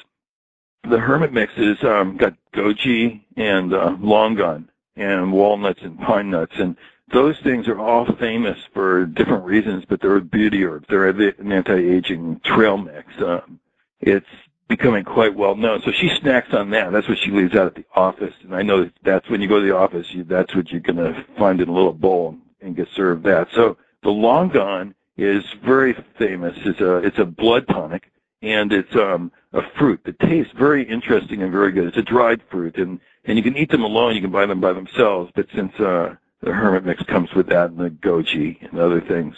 The 0.90 1.00
hermit 1.00 1.32
mix 1.32 1.54
is 1.58 1.84
um, 1.84 2.18
got 2.18 2.34
goji 2.54 3.22
and 3.38 3.74
uh, 3.74 3.98
longan 4.00 4.68
and 4.96 5.32
walnuts 5.32 5.82
and 5.84 6.00
pine 6.00 6.32
nuts, 6.32 6.56
and 6.58 6.76
those 7.12 7.38
things 7.42 7.68
are 7.68 7.80
all 7.80 8.06
famous 8.16 8.58
for 8.74 9.06
different 9.06 9.44
reasons, 9.44 9.84
but 9.88 10.02
they're 10.02 10.16
a 10.16 10.22
beauty 10.22 10.64
herbs. 10.66 10.88
They're 10.90 11.10
an 11.10 11.52
anti-aging 11.52 12.42
trail 12.44 12.78
mix. 12.78 13.06
Um, 13.22 13.60
it's 14.00 14.26
becoming 14.68 15.04
quite 15.04 15.36
well 15.36 15.56
known. 15.56 15.82
So 15.84 15.92
she 15.92 16.10
snacks 16.10 16.54
on 16.54 16.70
that. 16.72 16.92
That's 16.92 17.08
what 17.08 17.18
she 17.20 17.32
leaves 17.32 17.56
out 17.56 17.68
at 17.68 17.76
the 17.76 17.86
office. 17.96 18.34
And 18.44 18.56
I 18.56 18.62
know 18.62 18.90
that's 19.04 19.30
when 19.30 19.42
you 19.42 19.48
go 19.48 19.60
to 19.60 19.66
the 19.66 19.76
office, 19.76 20.12
you, 20.12 20.24
that's 20.24 20.56
what 20.56 20.72
you're 20.72 20.82
going 20.82 20.98
to 20.98 21.26
find 21.38 21.62
in 21.62 21.70
a 21.70 21.74
little 21.74 21.94
bowl 21.94 22.38
and 22.62 22.76
get 22.76 22.88
served 22.96 23.24
that. 23.26 23.48
So 23.54 23.78
the 24.02 24.10
longan 24.10 24.94
is 25.18 25.44
very 25.64 25.94
famous. 26.18 26.58
It's 26.66 26.82
a, 26.82 26.98
it's 26.98 27.20
a 27.20 27.26
blood 27.26 27.68
tonic 27.68 28.12
and 28.42 28.74
it's, 28.74 28.96
um, 28.96 29.32
a 29.54 29.62
fruit 29.78 30.02
that 30.04 30.20
tastes 30.20 30.52
very 30.58 30.84
interesting 30.84 31.42
and 31.44 31.52
very 31.52 31.72
good. 31.72 31.88
It's 31.88 31.98
a 31.98 32.02
dried 32.02 32.42
fruit 32.50 32.78
and, 32.78 33.00
and 33.26 33.38
you 33.38 33.44
can 33.44 33.56
eat 33.56 33.70
them 33.70 33.84
alone. 33.84 34.16
You 34.16 34.22
can 34.22 34.32
buy 34.32 34.46
them 34.46 34.60
by 34.60 34.74
themselves. 34.74 35.32
But 35.36 35.48
since, 35.56 35.74
uh, 35.80 36.16
the 36.42 36.52
hermit 36.52 36.86
mix 36.86 37.02
comes 37.04 37.34
with 37.34 37.48
that 37.48 37.70
and 37.70 37.80
the 37.80 37.90
goji 37.90 38.62
and 38.70 38.80
other 38.80 39.00
things, 39.00 39.36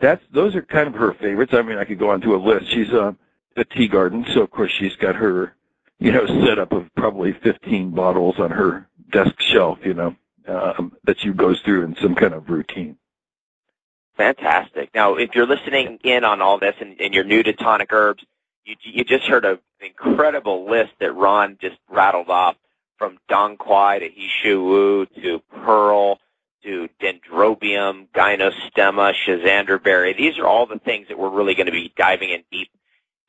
that's, 0.00 0.24
those 0.32 0.54
are 0.54 0.62
kind 0.62 0.88
of 0.88 0.94
her 0.94 1.12
favorites. 1.14 1.52
I 1.54 1.62
mean, 1.62 1.78
I 1.78 1.84
could 1.84 1.98
go 1.98 2.10
on 2.10 2.20
to 2.22 2.34
a 2.34 2.36
list. 2.36 2.70
She's, 2.70 2.90
uh, 2.90 3.12
a 3.56 3.64
Teeguarden, 3.64 4.32
so 4.32 4.42
of 4.42 4.50
course 4.50 4.72
she's 4.72 4.96
got 4.96 5.16
her, 5.16 5.54
you 5.98 6.12
know, 6.12 6.26
setup 6.44 6.72
of 6.72 6.92
probably 6.94 7.32
15 7.32 7.90
bottles 7.90 8.38
on 8.38 8.50
her 8.50 8.88
desk 9.10 9.40
shelf, 9.40 9.78
you 9.84 9.94
know, 9.94 10.16
um, 10.48 10.92
that 11.04 11.20
she 11.20 11.30
goes 11.30 11.60
through 11.60 11.84
in 11.84 11.96
some 11.96 12.14
kind 12.14 12.34
of 12.34 12.50
routine. 12.50 12.96
Fantastic. 14.16 14.90
Now, 14.94 15.14
if 15.14 15.34
you're 15.34 15.46
listening 15.46 15.98
in 16.04 16.24
on 16.24 16.40
all 16.40 16.58
this 16.58 16.74
and, 16.80 17.00
and 17.00 17.12
you're 17.12 17.24
new 17.24 17.42
to 17.42 17.52
tonic 17.52 17.92
herbs, 17.92 18.24
you, 18.64 18.76
you 18.82 19.04
just 19.04 19.24
heard 19.24 19.44
an 19.44 19.58
incredible 19.80 20.68
list 20.68 20.92
that 21.00 21.12
Ron 21.14 21.58
just 21.60 21.76
rattled 21.88 22.30
off 22.30 22.56
from 22.96 23.18
Dong 23.28 23.56
Quai 23.56 23.98
to 23.98 24.08
He 24.08 24.28
Shou 24.42 24.64
Wu 24.64 25.06
to 25.20 25.40
Pearl 25.50 26.20
to 26.62 26.88
Dendrobium, 27.00 28.08
Gynostemma, 28.14 29.12
Schizandra 29.14 29.82
berry. 29.82 30.14
These 30.14 30.38
are 30.38 30.46
all 30.46 30.66
the 30.66 30.78
things 30.78 31.08
that 31.08 31.18
we're 31.18 31.28
really 31.28 31.54
going 31.54 31.66
to 31.66 31.72
be 31.72 31.92
diving 31.96 32.30
in 32.30 32.42
deep 32.50 32.70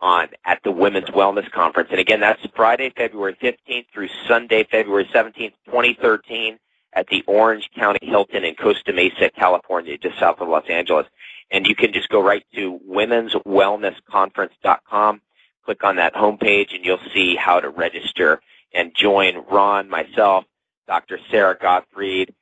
on 0.01 0.27
at 0.45 0.61
the 0.63 0.71
Women's 0.71 1.09
Wellness 1.09 1.51
Conference. 1.51 1.89
And 1.91 1.99
again, 1.99 2.19
that's 2.19 2.43
Friday, 2.55 2.91
February 2.95 3.35
15th 3.41 3.85
through 3.93 4.09
Sunday, 4.27 4.63
February 4.63 5.07
17th, 5.13 5.53
2013 5.65 6.57
at 6.93 7.05
the 7.07 7.23
Orange 7.27 7.69
County 7.75 7.99
Hilton 8.01 8.45
in 8.45 8.55
Costa 8.55 8.93
Mesa, 8.93 9.29
California, 9.29 9.97
just 9.97 10.17
south 10.17 10.39
of 10.39 10.47
Los 10.47 10.63
Angeles. 10.69 11.05
And 11.51 11.67
you 11.67 11.75
can 11.75 11.91
just 11.93 12.09
go 12.09 12.23
right 12.23 12.43
to 12.55 12.79
womenswellnessconference.com, 12.89 15.21
click 15.63 15.83
on 15.83 15.97
that 15.97 16.15
homepage, 16.15 16.73
and 16.73 16.83
you'll 16.85 16.97
see 17.13 17.35
how 17.35 17.59
to 17.59 17.69
register 17.69 18.41
and 18.73 18.95
join 18.95 19.43
Ron, 19.49 19.89
myself, 19.89 20.45
Dr. 20.87 21.19
Sara 21.29 21.55
Gottfried, 21.57 22.33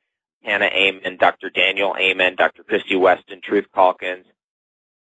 Tana 0.44 0.66
Amen, 0.66 1.16
Dr. 1.18 1.50
Daniel 1.50 1.96
Amen, 1.98 2.36
Dr. 2.36 2.62
Christy 2.62 2.94
Weston, 2.96 3.40
Truth 3.42 3.66
Calkins, 3.74 4.26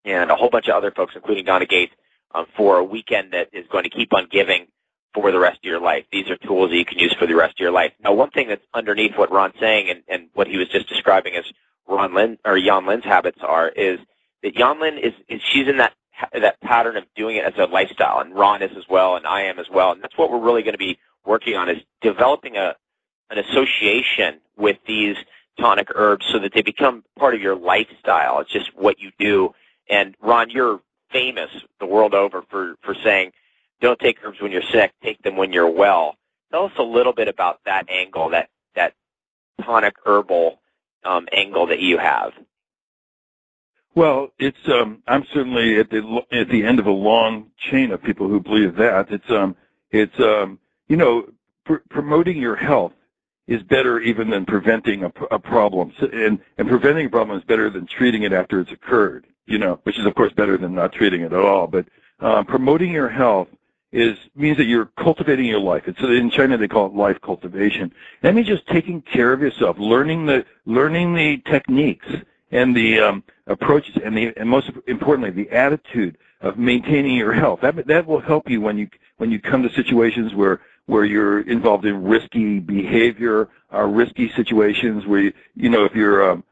and 0.04 0.30
a 0.32 0.36
whole 0.36 0.50
bunch 0.50 0.68
of 0.68 0.76
other 0.76 0.92
folks, 0.92 1.16
including 1.16 1.46
Donna 1.46 1.66
Gates, 1.66 1.94
um, 2.34 2.46
for 2.56 2.78
a 2.78 2.84
weekend 2.84 3.34
that 3.34 3.50
is 3.54 3.66
going 3.72 3.84
to 3.84 3.90
keep 3.90 4.14
on 4.14 4.28
giving 4.32 4.68
for 5.14 5.32
the 5.32 5.40
rest 5.40 5.58
of 5.58 5.64
your 5.64 5.80
life. 5.80 6.06
These 6.12 6.30
are 6.30 6.38
tools 6.38 6.70
that 6.70 6.78
you 6.78 6.86
can 6.86 7.00
use 7.00 7.14
for 7.14 7.26
the 7.26 7.36
rest 7.36 7.56
of 7.56 7.60
your 7.60 7.72
life. 7.72 7.94
Now, 8.04 8.14
one 8.14 8.30
thing 8.32 8.48
that's 8.50 8.66
underneath 8.74 9.18
what 9.18 9.32
Ron's 9.32 9.56
saying 9.60 9.90
and, 9.90 10.04
and 10.08 10.30
what 10.34 10.48
he 10.48 10.58
was 10.58 10.68
just 10.70 10.88
describing 10.88 11.36
as 11.36 11.46
Ron 11.88 12.14
Lin 12.14 12.38
or 12.46 12.54
Yanlin's 12.54 13.06
habits 13.06 13.40
are 13.42 13.70
is 13.70 14.00
that 14.44 14.56
Yanlin 14.56 15.00
is, 15.02 15.14
is 15.28 15.42
she's 15.42 15.68
in 15.68 15.78
that 15.78 15.94
that 16.34 16.60
pattern 16.62 16.98
of 16.98 17.04
doing 17.16 17.36
it 17.36 17.46
as 17.46 17.54
a 17.58 17.66
lifestyle, 17.66 18.20
and 18.20 18.34
Ron 18.34 18.64
is 18.64 18.76
as 18.76 18.86
well, 18.90 19.18
and 19.18 19.28
I 19.28 19.44
am 19.44 19.60
as 19.60 19.70
well, 19.70 19.92
and 19.92 20.02
that's 20.02 20.18
what 20.18 20.32
we're 20.32 20.40
really 20.40 20.64
going 20.64 20.74
to 20.74 20.80
be 20.80 20.98
working 21.26 21.56
on 21.56 21.70
is 21.70 21.78
developing 22.02 22.58
a 22.58 22.76
an 23.30 23.38
association 23.38 24.40
with 24.56 24.78
these 24.88 25.16
tonic 25.60 25.90
herbs 25.94 26.26
so 26.32 26.40
that 26.40 26.54
they 26.54 26.62
become 26.62 27.04
part 27.20 27.36
of 27.36 27.42
your 27.42 27.56
lifestyle. 27.56 28.40
It's 28.40 28.52
just 28.52 28.76
what 28.76 29.00
you 29.00 29.12
do. 29.20 29.54
And 29.90 30.16
Ron, 30.22 30.50
you're 30.50 30.80
famous 31.12 31.50
the 31.80 31.86
world 31.86 32.14
over 32.14 32.44
for, 32.50 32.76
for 32.82 32.96
saying, 32.96 33.32
don't 33.82 34.00
take 34.00 34.18
herbs 34.24 34.42
when 34.42 34.52
you're 34.52 34.62
sick, 34.62 34.94
take 35.04 35.22
them 35.22 35.36
when 35.36 35.54
you're 35.54 35.70
well. 35.70 36.16
Tell 36.52 36.66
us 36.66 36.72
a 36.78 36.84
little 36.84 37.14
bit 37.14 37.28
about 37.28 37.60
that 37.66 37.90
angle, 37.90 38.30
that, 38.30 38.50
that 38.76 38.94
tonic 39.64 39.96
herbal 40.06 40.60
um, 41.04 41.28
angle 41.32 41.68
that 41.68 41.80
you 41.80 41.98
have. 41.98 42.34
Well, 43.96 44.30
it's 44.38 44.58
um, 44.68 45.02
I'm 45.08 45.26
certainly 45.34 45.80
at 45.80 45.90
the 45.90 46.22
at 46.32 46.50
the 46.50 46.64
end 46.64 46.80
of 46.80 46.86
a 46.86 46.92
long 46.92 47.48
chain 47.58 47.92
of 47.92 48.04
people 48.04 48.28
who 48.28 48.40
believe 48.40 48.76
that. 48.76 49.12
It's 49.12 49.30
um, 49.32 49.56
it's 49.90 50.20
um, 50.20 50.60
you 50.88 50.98
know, 50.98 51.28
pr- 51.66 51.78
promoting 51.90 52.38
your 52.38 52.56
health 52.56 52.94
is 53.48 53.64
better 53.64 54.00
even 54.00 54.30
than 54.30 54.46
preventing 54.46 55.04
a, 55.04 55.12
a 55.32 55.40
problem. 55.40 55.94
And 56.14 56.40
and 56.60 56.68
preventing 56.68 57.08
a 57.08 57.10
problem 57.10 57.40
is 57.40 57.44
better 57.46 57.72
than 57.72 57.88
treating 57.88 58.22
it 58.22 58.34
after 58.34 58.60
it's 58.60 58.72
occurred 58.72 59.26
you 59.48 59.58
know, 59.58 59.80
which 59.84 59.98
is 59.98 60.06
of 60.06 60.14
course 60.16 60.34
better 60.34 60.58
than 60.58 60.76
not 60.76 60.94
treating 60.94 61.22
it 61.22 61.34
at 61.34 61.40
all. 61.40 61.68
But 61.68 61.86
um, 62.20 62.46
promoting 62.46 62.92
your 62.92 63.10
health 63.10 63.48
is 63.92 64.18
means 64.36 64.58
that 64.58 64.66
you're 64.66 64.90
cultivating 64.98 65.46
your 65.46 65.60
life. 65.60 65.84
It's 65.88 66.02
in 66.02 66.30
China 66.30 66.58
they 66.58 66.68
call 66.68 66.88
it 66.88 66.94
life 66.94 67.20
cultivation. 67.22 67.94
That 68.22 68.36
means 68.36 68.48
just 68.48 68.68
taking 68.68 69.02
care 69.02 69.34
of 69.34 69.42
yourself, 69.42 69.78
learning 69.80 70.26
the 70.26 70.46
learning 70.66 71.16
the 71.16 71.38
techniques 71.50 72.08
and 72.52 72.76
the 72.76 73.00
um, 73.00 73.24
approaches, 73.48 73.98
and 74.04 74.18
the 74.18 74.34
and 74.38 74.50
most 74.50 74.72
importantly 74.88 75.32
the 75.32 75.50
attitude 75.52 76.18
of 76.42 76.58
maintaining 76.58 77.16
your 77.16 77.34
health. 77.34 77.62
That 77.62 77.88
that 77.88 78.06
will 78.06 78.20
help 78.20 78.50
you 78.50 78.62
when 78.62 78.78
you 78.78 78.90
when 79.18 79.32
you 79.32 79.40
come 79.40 79.64
to 79.64 79.70
situations 79.70 80.36
where 80.36 80.62
where 80.88 81.06
you're 81.06 81.42
involved 81.42 81.86
in 81.86 82.04
risky 82.04 82.60
behavior, 82.60 83.50
or 83.72 83.88
risky 83.90 84.32
situations 84.34 85.06
where 85.06 85.22
you, 85.22 85.34
you 85.56 85.70
know 85.70 85.86
if 85.86 85.96
you're 85.96 86.30
um, 86.32 86.44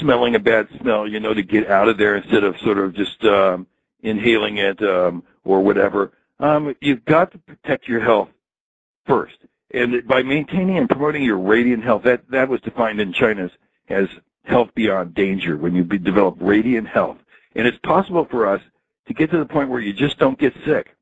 smelling 0.00 0.34
a 0.34 0.38
bad 0.38 0.68
smell, 0.80 1.08
you 1.08 1.20
know, 1.20 1.34
to 1.34 1.42
get 1.42 1.70
out 1.70 1.88
of 1.88 1.98
there 1.98 2.16
instead 2.16 2.44
of 2.44 2.58
sort 2.60 2.78
of 2.78 2.94
just 2.94 3.24
um, 3.24 3.66
inhaling 4.02 4.58
it 4.58 4.82
um, 4.82 5.22
or 5.44 5.60
whatever. 5.60 6.12
Um, 6.40 6.74
you've 6.80 7.04
got 7.04 7.32
to 7.32 7.38
protect 7.38 7.88
your 7.88 8.00
health 8.00 8.28
first. 9.06 9.36
And 9.72 10.06
by 10.06 10.22
maintaining 10.22 10.76
and 10.76 10.88
promoting 10.88 11.22
your 11.22 11.38
radiant 11.38 11.82
health, 11.82 12.02
that, 12.02 12.28
that 12.30 12.48
was 12.48 12.60
defined 12.60 13.00
in 13.00 13.12
China 13.12 13.50
as, 13.88 14.08
health 14.44 14.70
beyond 14.74 15.14
danger 15.14 15.56
when 15.56 15.74
you 15.74 15.84
develop 15.84 16.36
radiant 16.40 16.88
health. 16.88 17.18
And 17.54 17.66
it's 17.66 17.78
possible 17.78 18.26
for 18.28 18.46
us 18.46 18.60
to 19.06 19.14
get 19.14 19.30
to 19.30 19.38
the 19.38 19.46
point 19.46 19.68
where 19.68 19.80
you 19.80 19.92
just 19.92 20.18
don't 20.18 20.38
get 20.38 20.52
sick. 20.64 20.96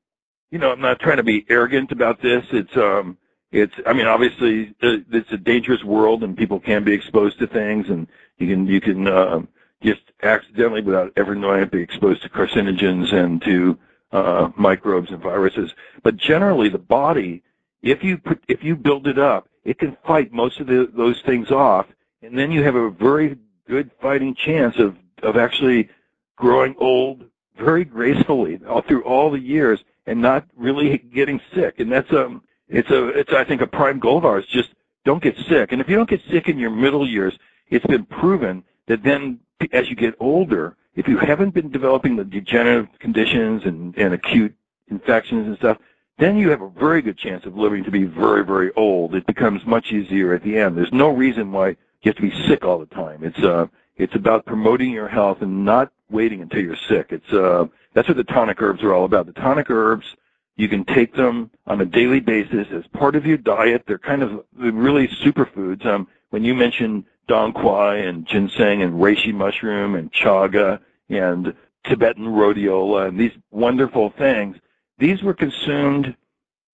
You 0.51 0.59
know, 0.59 0.73
I'm 0.73 0.81
not 0.81 1.01
trying 1.01 1.17
to 1.19 1.23
be 1.23 1.47
arrogant 1.49 1.91
about 1.91 2.21
this. 2.21 2.45
It's, 2.53 2.77
um, 2.77 3.17
it's, 3.51 3.75
I 3.87 3.93
mean, 3.93 4.07
obviously 4.07 4.75
uh, 4.83 4.99
it's 5.11 5.33
a 5.33 5.39
dangerous 5.39 5.83
world 5.83 6.23
and 6.23 6.37
people 6.37 6.61
can 6.61 6.85
be 6.85 6.93
exposed 6.93 7.39
to 7.39 7.47
things 7.47 7.89
and 7.89 8.07
you 8.41 8.49
can, 8.49 8.67
you 8.67 8.81
can, 8.81 9.07
uh, 9.07 9.43
just 9.83 10.03
accidentally 10.23 10.83
without 10.83 11.13
ever 11.17 11.35
knowing 11.35 11.63
it 11.63 11.71
be 11.71 11.81
exposed 11.81 12.23
to 12.23 12.29
carcinogens 12.29 13.13
and 13.13 13.41
to, 13.43 13.79
uh, 14.13 14.51
microbes 14.57 15.11
and 15.11 15.23
viruses. 15.23 15.73
But 16.03 16.17
generally 16.17 16.69
the 16.69 16.79
body, 16.79 17.43
if 17.83 18.05
you 18.05 18.19
put, 18.19 18.43
if 18.49 18.63
you 18.63 18.77
build 18.77 19.07
it 19.07 19.19
up, 19.19 19.49
it 19.65 19.79
can 19.79 19.97
fight 20.07 20.33
most 20.33 20.61
of 20.61 20.67
the, 20.67 20.91
those 20.93 21.21
things 21.23 21.51
off 21.51 21.87
and 22.23 22.39
then 22.39 22.53
you 22.53 22.63
have 22.63 22.75
a 22.75 22.91
very 22.91 23.37
good 23.67 23.91
fighting 24.01 24.35
chance 24.35 24.79
of, 24.79 24.97
of 25.23 25.37
actually 25.37 25.89
growing 26.37 26.75
old 26.79 27.25
very 27.59 27.85
gracefully 27.85 28.61
all 28.69 28.83
through 28.83 29.03
all 29.05 29.31
the 29.31 29.39
years 29.39 29.81
and 30.07 30.21
not 30.21 30.47
really 30.57 30.99
getting 30.99 31.41
sick. 31.55 31.79
And 31.79 31.91
that's 31.91 32.11
um 32.13 32.43
it's 32.69 32.91
a 32.91 33.09
it's 33.09 33.33
I 33.33 33.45
think 33.45 33.61
a 33.61 33.67
prime 33.67 33.99
goal 33.99 34.19
of 34.19 34.25
ours. 34.25 34.47
Just 34.47 34.71
don't 35.05 35.23
get 35.23 35.37
sick. 35.49 35.73
And 35.73 35.81
if 35.81 35.89
you 35.89 35.97
don't 35.97 36.09
get 36.09 36.23
sick 36.31 36.49
in 36.49 36.59
your 36.59 36.71
middle 36.71 37.07
years, 37.07 37.39
it's 37.71 37.87
been 37.87 38.05
proven 38.05 38.65
that 38.87 39.03
then 39.03 39.41
as 39.73 39.89
you 39.89 39.97
get 39.97 40.15
older, 40.21 40.77
if 40.95 41.07
you 41.09 41.19
haven't 41.19 41.55
been 41.55 41.71
developing 41.71 42.17
the 42.17 42.25
degenerative 42.25 42.89
conditions 42.99 43.65
and, 43.65 43.97
and 43.97 44.15
acute 44.15 44.55
infections 44.89 45.47
and 45.47 45.57
stuff, 45.57 45.79
then 46.19 46.37
you 46.37 46.51
have 46.51 46.61
a 46.61 46.69
very 46.69 47.01
good 47.01 47.17
chance 47.17 47.47
of 47.47 47.57
living 47.57 47.85
to 47.85 47.91
be 47.91 48.05
very, 48.05 48.45
very 48.45 48.71
old. 48.75 49.15
It 49.15 49.27
becomes 49.27 49.65
much 49.65 49.93
easier 49.93 50.35
at 50.35 50.43
the 50.43 50.59
end. 50.59 50.77
There's 50.77 50.93
no 50.93 51.09
reason 51.09 51.53
why 51.53 51.69
you 51.69 51.77
have 52.07 52.17
to 52.17 52.23
be 52.23 52.47
sick 52.47 52.65
all 52.65 52.79
the 52.79 52.87
time. 52.87 53.25
It's 53.25 53.39
uh 53.39 53.67
it's 53.97 54.15
about 54.15 54.47
promoting 54.47 54.91
your 54.91 55.09
health 55.09 55.43
and 55.43 55.65
not 55.65 55.93
waiting 56.11 56.41
until 56.41 56.63
you're 56.63 56.77
sick. 56.89 57.09
It's 57.11 57.33
uh, 57.33 57.67
that's 57.93 58.09
what 58.09 58.17
the 58.17 58.25
tonic 58.25 58.61
herbs 58.63 58.83
are 58.83 58.95
all 58.95 59.05
about. 59.05 59.27
The 59.27 59.33
tonic 59.33 59.71
herbs, 59.71 60.17
you 60.57 60.69
can 60.69 60.85
take 60.85 61.15
them 61.15 61.51
on 61.67 61.81
a 61.83 61.85
daily 61.85 62.21
basis 62.21 62.67
as 62.73 62.87
part 62.89 63.15
of 63.15 63.27
your 63.27 63.37
diet. 63.37 63.85
They're 63.87 63.99
kind 63.99 64.23
of 64.23 64.45
really 64.57 65.09
superfoods. 65.09 65.85
Um, 65.85 66.09
when 66.31 66.45
you 66.45 66.55
mentioned 66.55 67.05
dong 67.31 67.53
quai 67.53 67.99
and 67.99 68.27
ginseng 68.27 68.83
and 68.83 68.95
reishi 68.95 69.33
mushroom 69.33 69.95
and 69.95 70.13
chaga 70.13 70.81
and 71.09 71.55
Tibetan 71.85 72.25
rhodiola 72.25 73.07
and 73.07 73.21
these 73.21 73.31
wonderful 73.53 74.11
things, 74.19 74.57
these 74.99 75.23
were 75.23 75.33
consumed 75.33 76.17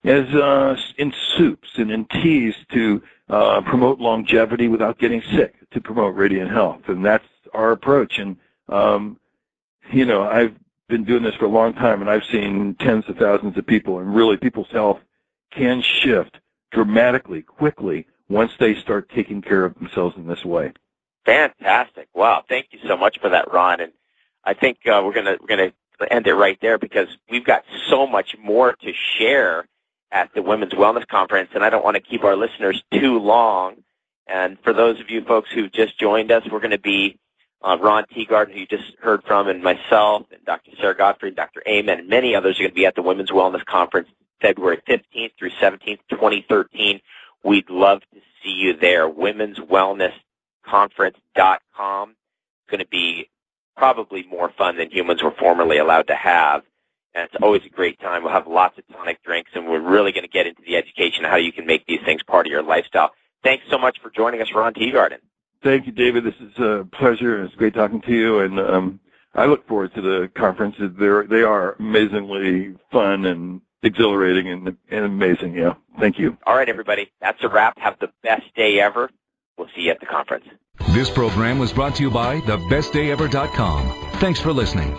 as 0.05 0.27
uh, 0.35 0.75
in 0.97 1.13
soups 1.37 1.69
and 1.77 1.91
in 1.91 2.07
teas 2.07 2.55
to 2.73 3.03
uh, 3.29 3.61
promote 3.61 4.01
longevity 4.01 4.67
without 4.67 4.99
getting 4.99 5.21
sick, 5.35 5.55
to 5.73 5.81
promote 5.83 6.15
radiant 6.15 6.51
health, 6.51 6.81
and 6.89 7.05
that's 7.05 7.29
our 7.53 7.73
approach. 7.73 8.19
And 8.19 8.39
um, 8.71 9.21
you 9.93 10.07
know, 10.07 10.23
I've 10.23 10.55
been 10.89 11.05
doing 11.05 11.23
this 11.23 11.35
for 11.35 11.45
a 11.45 11.49
long 11.49 11.75
time 11.75 12.01
and 12.01 12.09
I've 12.09 12.25
seen 12.25 12.77
tens 12.81 13.05
of 13.09 13.19
thousands 13.19 13.59
of 13.59 13.67
people 13.67 13.99
and 13.99 14.15
really 14.15 14.39
people's 14.39 14.71
health 14.71 15.01
can 15.51 15.83
shift 15.83 16.41
dramatically, 16.71 17.43
quickly 17.43 18.07
once 18.29 18.53
they 18.59 18.75
start 18.75 19.09
taking 19.11 19.43
care 19.43 19.65
of 19.65 19.75
themselves 19.75 20.17
in 20.17 20.27
this 20.27 20.45
way. 20.45 20.73
Fantastic. 21.25 22.09
Wow. 22.15 22.45
Thank 22.49 22.69
you 22.71 22.79
so 22.87 22.97
much 22.97 23.19
for 23.21 23.31
that, 23.31 23.53
Ron. 23.53 23.81
And 23.81 23.93
I 24.45 24.55
think 24.55 24.79
uh, 24.87 25.03
we're 25.05 25.13
going 25.13 25.27
to, 25.27 25.39
we're 25.41 25.57
to 25.57 25.73
end 26.13 26.27
it 26.27 26.35
right 26.35 26.59
there 26.61 26.79
because 26.79 27.09
we've 27.31 27.45
got 27.45 27.65
so 27.89 28.07
much 28.07 28.37
more 28.39 28.73
to 28.73 28.93
share 29.19 29.67
at 30.13 30.33
the 30.35 30.43
Women's 30.43 30.73
Wellness 30.73 31.07
Conference 31.07 31.51
and 31.55 31.65
I 31.65 31.71
don't 31.71 31.85
want 31.85 31.97
to 31.97 32.01
keep 32.01 32.23
our 32.25 32.37
listeners 32.37 32.83
too 32.93 33.19
long. 33.19 33.77
And 34.27 34.59
for 34.61 34.73
those 34.73 35.01
of 35.01 35.11
you 35.11 35.23
folks 35.23 35.51
who've 35.51 35.73
just 35.73 35.99
joined 35.99 36.31
us, 36.33 36.45
we're 36.51 36.61
going 36.61 36.71
to 36.71 36.79
be 36.79 37.19
uh, 37.63 37.77
Ron 37.81 38.05
Teeguarden, 38.15 38.53
who 38.53 38.61
you 38.61 38.67
just 38.67 38.95
heard 39.01 39.23
from, 39.25 39.49
and 39.49 39.63
myself, 39.63 40.27
and 40.33 40.45
Dr. 40.45 40.73
Sara 40.81 40.97
Gottfried, 40.97 41.37
Dr. 41.37 41.63
Amen, 41.67 42.01
and 42.01 42.09
many 42.09 42.35
others 42.35 42.59
are 42.59 42.65
going 42.65 42.71
to 42.71 42.75
be 42.75 42.87
at 42.87 42.95
the 42.95 43.03
Women's 43.03 43.31
Wellness 43.31 43.65
Conference 43.65 44.09
February 44.41 44.81
15th 44.89 45.33
through 45.39 45.51
17th, 45.51 46.01
2013. 46.11 47.01
We'd 47.43 47.71
love 47.71 48.03
see 48.47 48.53
you 48.53 48.77
there. 48.77 49.11
Women'sWellnessConference.com. 49.11 52.11
It's 52.11 52.71
going 52.71 52.81
to 52.81 52.89
be 52.89 53.31
probably 53.77 54.23
more 54.25 54.51
fun 54.57 54.79
than 54.79 54.91
humans 54.91 55.23
were 55.23 55.33
formerly 55.33 55.77
allowed 55.79 56.07
to 56.09 56.15
have. 56.15 56.63
And 57.15 57.25
it's 57.25 57.35
always 57.43 57.63
a 57.65 57.71
great 57.71 57.99
time. 58.01 58.23
We'll 58.23 58.33
have 58.33 58.47
lots 58.47 58.79
of 58.79 58.87
tonic 58.89 59.23
drinks, 59.23 59.51
and 59.55 59.67
we're 59.67 59.81
really 59.81 60.13
going 60.13 60.25
to 60.25 60.31
get 60.31 60.47
into 60.47 60.61
the 60.67 60.77
education 60.77 61.25
of 61.25 61.31
how 61.31 61.39
you 61.39 61.51
can 61.53 61.65
make 61.67 61.87
these 61.87 62.01
things 62.05 62.23
part 62.23 62.47
of 62.47 62.51
your 62.51 62.63
lifestyle. 62.63 63.13
Thanks 63.43 63.65
so 63.71 63.79
much 63.79 63.99
for 64.03 64.11
joining 64.11 64.43
us, 64.43 64.49
Ron 64.55 64.75
Teeguarden. 64.75 65.19
Thank 65.63 65.87
you, 65.87 65.93
David. 65.93 66.25
This 66.25 66.35
is 66.41 66.59
a 66.59 66.87
pleasure. 66.93 67.43
It's 67.43 67.55
great 67.55 67.73
talking 67.75 68.03
to 68.03 68.13
you, 68.13 68.41
and 68.41 68.61
um, 68.61 69.01
I 69.35 69.47
look 69.47 69.67
forward 69.67 69.95
to 69.95 70.03
the 70.03 70.31
conferences. 70.35 70.91
They're, 70.99 71.27
they 71.27 71.43
are 71.43 71.77
amazingly 71.79 72.77
fun 72.93 73.25
and 73.25 73.63
exhilarating 73.87 74.49
and, 74.49 74.77
and 74.91 75.05
amazing. 75.05 75.55
Yeah. 75.55 75.75
Thank 75.99 76.19
you. 76.19 76.37
All 76.47 76.55
right, 76.55 76.69
everybody. 76.69 77.11
That's 77.21 77.43
a 77.43 77.49
wrap. 77.49 77.79
Have 77.79 77.99
the 77.99 78.11
best 78.23 78.55
day 78.55 78.81
ever. 78.81 79.11
We'll 79.57 79.69
see 79.75 79.83
you 79.83 79.91
at 79.91 80.01
the 80.01 80.07
conference. 80.07 80.45
This 80.91 81.09
program 81.09 81.59
was 81.59 81.73
brought 81.73 81.97
to 81.97 82.03
you 82.03 82.11
by 82.11 82.41
thebestdayever.com. 82.41 84.11
Thanks 84.21 84.41
for 84.41 84.53
listening. 84.53 84.95